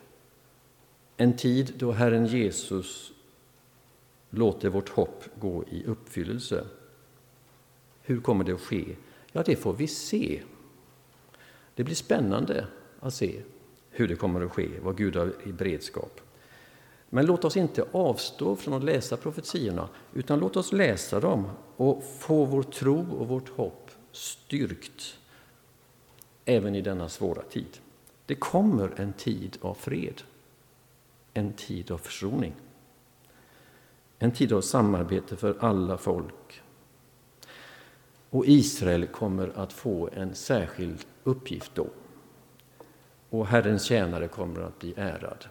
En 1.16 1.36
tid 1.36 1.72
då 1.78 1.92
Herren 1.92 2.26
Jesus 2.26 3.12
låter 4.30 4.68
vårt 4.68 4.88
hopp 4.88 5.24
gå 5.40 5.64
i 5.70 5.84
uppfyllelse. 5.84 6.64
Hur 8.02 8.20
kommer 8.20 8.44
det 8.44 8.52
att 8.52 8.60
ske? 8.60 8.96
Ja, 9.32 9.42
det 9.42 9.56
får 9.56 9.72
vi 9.72 9.86
se. 9.86 10.42
Det 11.74 11.84
blir 11.84 11.94
spännande 11.94 12.66
att 13.00 13.14
se 13.14 13.42
hur 13.90 14.08
det 14.08 14.16
kommer 14.16 14.40
att 14.40 14.52
ske, 14.52 14.68
vad 14.82 14.96
Gud 14.96 15.16
har 15.16 15.32
i 15.46 15.52
beredskap. 15.52 16.20
Men 17.10 17.26
låt 17.26 17.44
oss 17.44 17.56
inte 17.56 17.84
avstå 17.92 18.56
från 18.56 18.74
att 18.74 18.84
läsa 18.84 19.16
profetiorna, 19.16 19.88
utan 20.14 20.38
låt 20.38 20.56
oss 20.56 20.72
läsa 20.72 21.20
dem 21.20 21.50
och 21.76 22.04
få 22.18 22.44
vår 22.44 22.62
tro 22.62 23.06
och 23.18 23.28
vårt 23.28 23.48
hopp 23.48 23.90
styrkt 24.12 25.18
även 26.44 26.74
i 26.74 26.80
denna 26.80 27.08
svåra 27.08 27.42
tid. 27.42 27.78
Det 28.26 28.34
kommer 28.34 29.00
en 29.00 29.12
tid 29.12 29.58
av 29.60 29.74
fred, 29.74 30.22
en 31.34 31.52
tid 31.52 31.90
av 31.90 31.98
försoning, 31.98 32.54
en 34.18 34.32
tid 34.32 34.52
av 34.52 34.60
samarbete 34.60 35.36
för 35.36 35.56
alla 35.60 35.98
folk. 35.98 36.62
Och 38.30 38.46
Israel 38.46 39.06
kommer 39.06 39.52
att 39.58 39.72
få 39.72 40.08
en 40.12 40.34
särskild 40.34 41.06
uppgift 41.24 41.74
då. 41.74 41.86
Och 43.30 43.46
Herrens 43.46 43.84
tjänare 43.84 44.28
kommer 44.28 44.60
att 44.60 44.78
bli 44.78 44.94
ärad. 44.96 45.46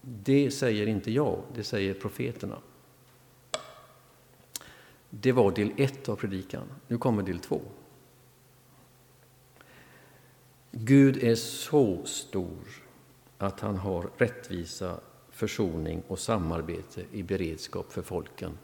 Det 0.00 0.50
säger 0.50 0.86
inte 0.86 1.10
jag, 1.10 1.42
det 1.54 1.64
säger 1.64 1.94
profeterna. 1.94 2.58
Det 5.10 5.32
var 5.32 5.52
del 5.52 5.72
ett 5.76 6.08
av 6.08 6.16
predikan. 6.16 6.66
Nu 6.88 6.98
kommer 6.98 7.22
del 7.22 7.38
två. 7.38 7.60
Gud 10.70 11.24
är 11.24 11.34
så 11.34 12.04
stor 12.04 12.66
att 13.38 13.60
han 13.60 13.76
har 13.76 14.10
rättvisa, 14.16 15.00
försoning 15.42 16.02
och 16.08 16.18
samarbete 16.18 17.04
i 17.12 17.22
beredskap 17.22 17.92
för 17.92 18.02
folken. 18.02 18.58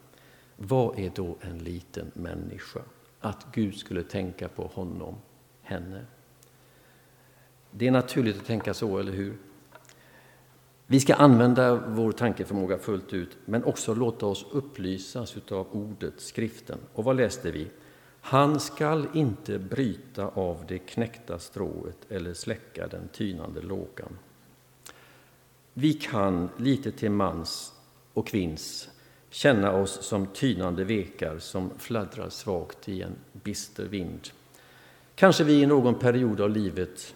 Vad 0.56 0.98
är 0.98 1.12
då 1.14 1.36
en 1.40 1.58
liten 1.58 2.10
människa? 2.14 2.80
Att 3.20 3.46
Gud 3.52 3.76
skulle 3.76 4.02
tänka 4.02 4.48
på 4.48 4.66
honom, 4.66 5.14
henne. 5.62 6.06
Det 7.70 7.86
är 7.86 7.90
naturligt 7.90 8.36
att 8.36 8.46
tänka 8.46 8.74
så, 8.74 8.98
eller 8.98 9.12
hur? 9.12 9.38
Vi 10.86 11.00
ska 11.00 11.14
använda 11.14 11.74
vår 11.74 12.12
tankeförmåga 12.12 12.78
fullt 12.78 13.12
ut, 13.12 13.36
men 13.44 13.64
också 13.64 13.94
låta 13.94 14.26
oss 14.26 14.46
upplysas 14.52 15.36
av 15.50 15.66
ordet, 15.72 16.20
skriften. 16.20 16.78
Och 16.94 17.04
vad 17.04 17.16
läste 17.16 17.50
vi? 17.50 17.70
Han 18.20 18.60
skall 18.60 19.08
inte 19.14 19.58
bryta 19.58 20.28
av 20.28 20.64
det 20.68 20.78
knäckta 20.78 21.38
strået 21.38 21.98
eller 22.08 22.34
släcka 22.34 22.86
den 22.86 23.08
tynande 23.08 23.60
lågan. 23.62 24.18
Vi 25.80 25.92
kan 25.92 26.48
lite 26.56 26.92
till 26.92 27.10
mans 27.10 27.72
och 28.14 28.26
kvinns 28.26 28.90
känna 29.30 29.72
oss 29.72 30.02
som 30.02 30.26
tynande 30.26 30.84
vekar 30.84 31.38
som 31.38 31.70
fladdrar 31.78 32.30
svagt 32.30 32.88
i 32.88 33.02
en 33.02 33.16
bister 33.32 33.84
vind. 33.84 34.28
Kanske 35.14 35.44
vi 35.44 35.62
i 35.62 35.66
någon 35.66 35.98
period 35.98 36.40
av 36.40 36.50
livet 36.50 37.14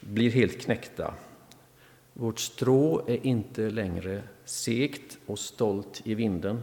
blir 0.00 0.30
helt 0.30 0.60
knäckta. 0.60 1.14
Vårt 2.12 2.40
strå 2.40 3.02
är 3.06 3.26
inte 3.26 3.70
längre 3.70 4.22
segt 4.44 5.18
och 5.26 5.38
stolt 5.38 6.02
i 6.04 6.14
vinden 6.14 6.62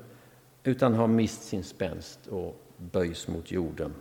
utan 0.64 0.94
har 0.94 1.08
mist 1.08 1.44
sin 1.44 1.64
spänst 1.64 2.28
och 2.28 2.62
böjs 2.78 3.28
mot 3.28 3.52
jorden. 3.52 3.94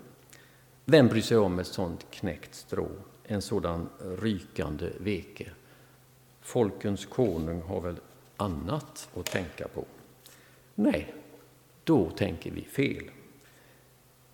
Vem 0.85 1.09
bryr 1.09 1.23
sig 1.23 1.37
om 1.37 1.59
ett 1.59 1.67
sådant 1.67 2.07
knäckt 2.11 2.55
strå, 2.55 2.89
en 3.25 3.43
sådan 3.43 3.89
rykande 4.01 4.91
veke? 4.99 5.51
Folkens 6.43 7.07
konung 7.07 7.63
har 7.63 7.81
väl 7.81 7.97
annat 8.37 9.09
att 9.17 9.27
tänka 9.27 9.69
på? 9.69 9.85
Nej, 10.75 11.15
då 11.85 12.11
tänker 12.11 12.51
vi 12.51 12.63
fel. 12.63 13.11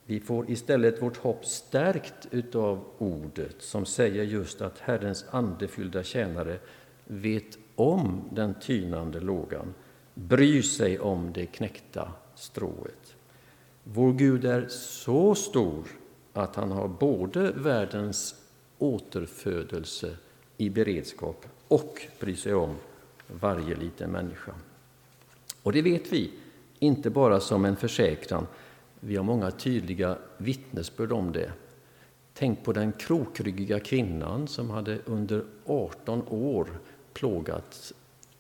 Vi 0.04 0.20
får 0.20 0.50
istället 0.50 1.02
vårt 1.02 1.16
hopp 1.16 1.44
stärkt 1.46 2.28
utav 2.30 2.84
ordet 2.98 3.56
som 3.58 3.86
säger 3.86 4.24
just 4.24 4.60
att 4.60 4.78
Herrens 4.78 5.24
andefyllda 5.30 6.02
tjänare 6.02 6.58
vet 7.04 7.58
om 7.74 8.28
den 8.32 8.54
tynande 8.54 9.20
lågan, 9.20 9.74
bryr 10.14 10.62
sig 10.62 10.98
om 10.98 11.32
det 11.32 11.46
knäckta 11.46 12.12
strået. 12.34 13.16
Vår 13.84 14.12
Gud 14.12 14.44
är 14.44 14.68
så 14.68 15.34
stor 15.34 15.84
att 16.32 16.56
han 16.56 16.72
har 16.72 16.88
både 16.88 17.52
världens 17.52 18.34
återfödelse 18.78 20.16
i 20.56 20.70
beredskap 20.70 21.46
och 21.68 22.06
bry 22.20 22.36
sig 22.36 22.54
om 22.54 22.76
varje 23.26 23.76
liten 23.76 24.10
människa. 24.10 24.54
Och 25.62 25.72
det 25.72 25.82
vet 25.82 26.12
vi, 26.12 26.32
inte 26.78 27.10
bara 27.10 27.40
som 27.40 27.64
en 27.64 27.76
försäkran. 27.76 28.46
Vi 29.00 29.16
har 29.16 29.24
många 29.24 29.50
tydliga 29.50 30.18
vittnesbörd 30.36 31.12
om 31.12 31.32
det. 31.32 31.52
Tänk 32.34 32.64
på 32.64 32.72
den 32.72 32.92
krokryggiga 32.92 33.80
kvinnan 33.80 34.48
som 34.48 34.70
hade 34.70 34.98
under 35.04 35.44
18 35.66 36.22
år 36.28 36.68
plågats, 37.12 37.94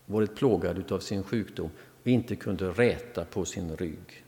varit 0.06 0.36
plågad 0.36 0.92
av 0.92 0.98
sin 0.98 1.22
sjukdom 1.22 1.70
och 2.02 2.06
inte 2.06 2.36
kunde 2.36 2.70
räta 2.70 3.24
på 3.24 3.44
sin 3.44 3.76
rygg. 3.76 4.24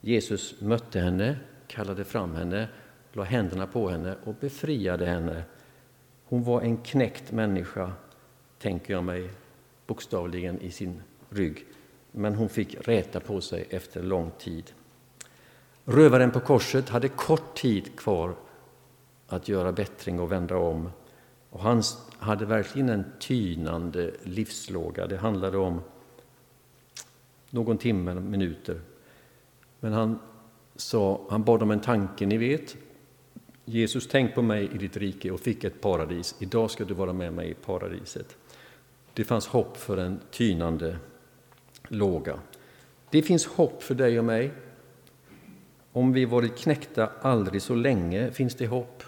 Jesus 0.00 0.60
mötte 0.60 1.00
henne, 1.00 1.36
kallade 1.66 2.04
fram 2.04 2.34
henne, 2.34 2.68
la 3.12 3.22
händerna 3.22 3.66
på 3.66 3.88
henne 3.88 4.16
och 4.24 4.34
befriade 4.34 5.06
henne. 5.06 5.42
Hon 6.24 6.44
var 6.44 6.62
en 6.62 6.76
knäckt 6.76 7.32
människa, 7.32 7.92
tänker 8.58 8.94
jag 8.94 9.04
mig, 9.04 9.30
bokstavligen 9.86 10.60
i 10.60 10.70
sin 10.70 11.02
rygg. 11.28 11.66
Men 12.12 12.34
hon 12.34 12.48
fick 12.48 12.88
räta 12.88 13.20
på 13.20 13.40
sig 13.40 13.66
efter 13.70 14.02
lång 14.02 14.30
tid. 14.38 14.72
Rövaren 15.84 16.30
på 16.30 16.40
korset 16.40 16.88
hade 16.88 17.08
kort 17.08 17.56
tid 17.56 17.98
kvar 17.98 18.34
att 19.26 19.48
göra 19.48 19.72
bättring 19.72 20.20
och 20.20 20.32
vända 20.32 20.56
om. 20.56 20.90
Och 21.50 21.60
han 21.60 21.82
hade 22.18 22.46
verkligen 22.46 22.88
en 22.88 23.04
tynande 23.18 24.10
livslåga. 24.22 25.06
Det 25.06 25.16
handlade 25.16 25.58
om 25.58 25.80
någon 27.50 27.78
timme, 27.78 28.14
minuter. 28.14 28.80
Men 29.80 29.92
han, 29.92 30.18
sa, 30.76 31.20
han 31.30 31.44
bad 31.44 31.62
om 31.62 31.70
en 31.70 31.80
tanke, 31.80 32.26
ni 32.26 32.36
vet. 32.36 32.76
Jesus, 33.64 34.08
tänk 34.08 34.34
på 34.34 34.42
mig 34.42 34.68
i 34.74 34.78
ditt 34.78 34.96
rike 34.96 35.30
och 35.30 35.40
fick 35.40 35.64
ett 35.64 35.80
paradis. 35.80 36.34
Idag 36.38 36.70
ska 36.70 36.84
du 36.84 36.94
vara 36.94 37.12
med 37.12 37.32
mig 37.32 37.50
i 37.50 37.54
paradiset. 37.54 38.36
Det 39.18 39.24
fanns 39.24 39.46
hopp 39.46 39.76
för 39.76 39.96
en 39.96 40.20
tynande 40.30 40.98
låga. 41.88 42.38
Det 43.10 43.22
finns 43.22 43.46
hopp 43.46 43.82
för 43.82 43.94
dig 43.94 44.18
och 44.18 44.24
mig. 44.24 44.52
Om 45.92 46.12
vi 46.12 46.24
varit 46.24 46.58
knäckta 46.58 47.10
aldrig 47.22 47.62
så 47.62 47.74
länge 47.74 48.32
finns 48.32 48.54
det 48.54 48.66
hopp. 48.66 49.02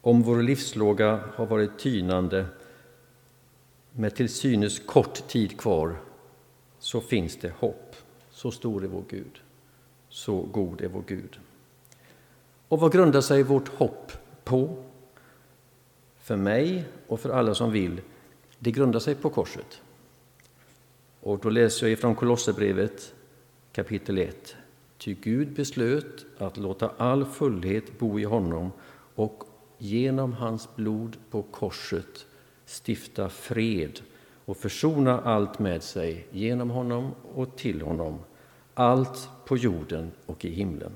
Om 0.00 0.22
vår 0.22 0.42
livslåga 0.42 1.20
har 1.34 1.46
varit 1.46 1.78
tynande 1.78 2.46
med 3.92 4.14
till 4.14 4.28
synes 4.28 4.78
kort 4.78 5.28
tid 5.28 5.60
kvar 5.60 5.96
så 6.78 7.00
finns 7.00 7.36
det 7.36 7.52
hopp. 7.58 7.96
Så 8.30 8.50
stor 8.50 8.84
är 8.84 8.88
vår 8.88 9.04
Gud. 9.08 9.40
Så 10.08 10.42
god 10.42 10.80
är 10.80 10.88
vår 10.88 11.04
Gud. 11.06 11.38
Och 12.68 12.80
vad 12.80 12.92
grundar 12.92 13.20
sig 13.20 13.42
vårt 13.42 13.68
hopp 13.68 14.12
på? 14.44 14.84
För 16.18 16.36
mig 16.36 16.84
och 17.06 17.20
för 17.20 17.30
alla 17.30 17.54
som 17.54 17.72
vill, 17.72 18.00
det 18.62 18.70
grundar 18.70 19.00
sig 19.00 19.14
på 19.14 19.30
korset. 19.30 19.80
Och 21.20 21.38
då 21.38 21.50
läser 21.50 21.86
jag 21.86 21.92
ifrån 21.92 22.14
Kolosserbrevet 22.14 23.14
kapitel 23.72 24.18
1. 24.18 24.56
Ty 24.98 25.14
Gud 25.14 25.52
beslöt 25.52 26.24
att 26.38 26.56
låta 26.56 26.90
all 26.96 27.24
fullhet 27.24 27.98
bo 27.98 28.20
i 28.20 28.24
honom 28.24 28.72
och 29.14 29.44
genom 29.78 30.32
hans 30.32 30.76
blod 30.76 31.16
på 31.30 31.42
korset 31.42 32.26
stifta 32.66 33.28
fred 33.28 34.00
och 34.44 34.56
försona 34.56 35.20
allt 35.20 35.58
med 35.58 35.82
sig 35.82 36.26
genom 36.30 36.70
honom 36.70 37.10
och 37.34 37.56
till 37.56 37.82
honom, 37.82 38.18
allt 38.74 39.28
på 39.46 39.56
jorden 39.56 40.10
och 40.26 40.44
i 40.44 40.50
himlen. 40.50 40.92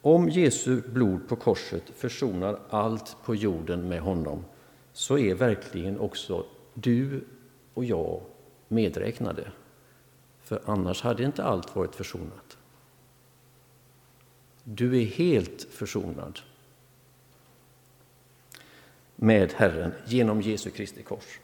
Om 0.00 0.28
Jesu 0.28 0.82
blod 0.92 1.28
på 1.28 1.36
korset 1.36 1.90
försonar 1.96 2.58
allt 2.70 3.16
på 3.24 3.34
jorden 3.34 3.88
med 3.88 4.00
honom 4.00 4.44
så 4.92 5.18
är 5.18 5.34
verkligen 5.34 5.98
också 5.98 6.46
du 6.74 7.24
och 7.74 7.84
jag 7.84 8.20
medräknade. 8.68 9.52
För 10.42 10.60
annars 10.64 11.02
hade 11.02 11.24
inte 11.24 11.44
allt 11.44 11.76
varit 11.76 11.94
försonat. 11.94 12.58
Du 14.64 15.00
är 15.02 15.04
helt 15.04 15.62
försonad 15.62 16.40
med 19.16 19.52
Herren 19.52 19.92
genom 20.06 20.40
Jesu 20.40 20.70
Kristi 20.70 21.02
kors. 21.02 21.40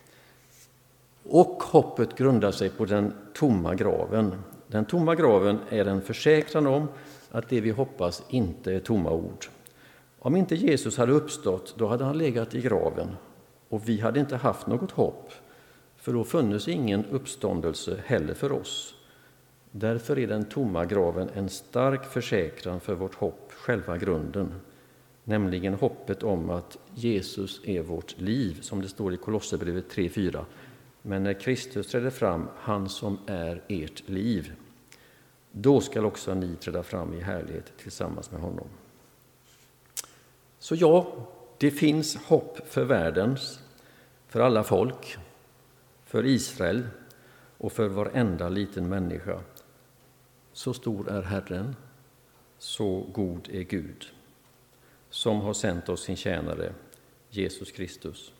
Och 1.22 1.62
hoppet 1.62 2.16
grundar 2.16 2.52
sig 2.52 2.70
på 2.70 2.84
den 2.84 3.12
tomma 3.34 3.74
graven. 3.74 4.42
Den 4.66 4.84
tomma 4.84 5.14
graven 5.14 5.58
är 5.68 5.84
en 5.84 6.02
försäkran 6.02 6.66
om 6.66 6.88
att 7.30 7.48
det 7.48 7.60
vi 7.60 7.70
hoppas 7.70 8.22
inte 8.28 8.72
är 8.72 8.80
tomma 8.80 9.10
ord. 9.10 9.46
Om 10.18 10.36
inte 10.36 10.54
Jesus 10.54 10.96
hade 10.96 11.12
uppstått, 11.12 11.74
då 11.78 11.86
hade 11.86 12.04
han 12.04 12.18
legat 12.18 12.54
i 12.54 12.60
graven 12.60 13.16
och 13.70 13.88
vi 13.88 14.00
hade 14.00 14.20
inte 14.20 14.36
haft 14.36 14.66
något 14.66 14.90
hopp. 14.90 15.32
för 15.96 16.12
då 16.12 16.24
funnes 16.24 16.68
ingen 16.68 17.04
uppståndelse 17.04 18.02
heller 18.06 18.34
för 18.34 18.52
oss. 18.52 18.94
Därför 19.70 20.18
är 20.18 20.26
den 20.26 20.44
tomma 20.44 20.84
graven 20.84 21.28
en 21.34 21.48
stark 21.48 22.04
försäkran 22.04 22.80
för 22.80 22.94
vårt 22.94 23.14
hopp, 23.14 23.52
själva 23.52 23.96
grunden, 23.96 24.54
nämligen 25.24 25.74
hoppet 25.74 26.22
om 26.22 26.50
att 26.50 26.78
Jesus 26.94 27.60
är 27.64 27.82
vårt 27.82 28.20
liv, 28.20 28.60
som 28.60 28.82
det 28.82 28.88
står 28.88 29.14
i 29.14 29.16
Kolosserbrevet 29.16 29.94
3.4. 29.94 30.44
Men 31.02 31.22
när 31.22 31.32
Kristus 31.32 31.88
träder 31.88 32.10
fram, 32.10 32.48
han 32.56 32.88
som 32.88 33.18
är 33.26 33.62
ert 33.68 34.08
liv, 34.08 34.52
då 35.52 35.80
skall 35.80 36.04
också 36.04 36.34
ni 36.34 36.56
träda 36.56 36.82
fram 36.82 37.14
i 37.14 37.20
härlighet 37.20 37.72
tillsammans 37.78 38.30
med 38.30 38.40
honom. 38.40 38.66
Så 40.58 40.74
ja, 40.74 41.12
det 41.60 41.70
finns 41.70 42.16
hopp 42.16 42.68
för 42.68 42.84
världens, 42.84 43.60
för 44.28 44.40
alla 44.40 44.64
folk, 44.64 45.16
för 46.04 46.26
Israel 46.26 46.86
och 47.58 47.72
för 47.72 47.88
varenda 47.88 48.48
liten 48.48 48.88
människa. 48.88 49.40
Så 50.52 50.74
stor 50.74 51.08
är 51.08 51.22
Herren, 51.22 51.76
så 52.58 53.06
god 53.12 53.48
är 53.52 53.62
Gud, 53.62 54.06
som 55.10 55.40
har 55.40 55.52
sänt 55.52 55.88
oss 55.88 56.02
sin 56.02 56.16
tjänare 56.16 56.72
Jesus 57.30 57.72
Kristus, 57.72 58.32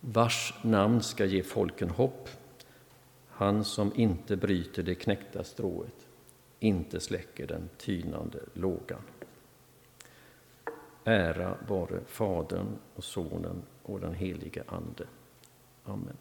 vars 0.00 0.54
namn 0.62 1.02
ska 1.02 1.24
ge 1.24 1.42
folken 1.42 1.90
hopp, 1.90 2.28
han 3.28 3.64
som 3.64 3.92
inte 3.94 4.36
bryter 4.36 4.82
det 4.82 4.94
knäckta 4.94 5.44
strået, 5.44 6.06
inte 6.60 7.00
släcker 7.00 7.46
den 7.46 7.68
tynande 7.78 8.38
lågan. 8.52 9.02
Ära 11.08 11.54
vare 11.68 12.00
Fadern 12.06 12.78
och 12.96 13.04
Sonen 13.04 13.62
och 13.82 14.00
den 14.00 14.14
helige 14.14 14.62
Ande. 14.66 15.06
Amen. 15.84 16.16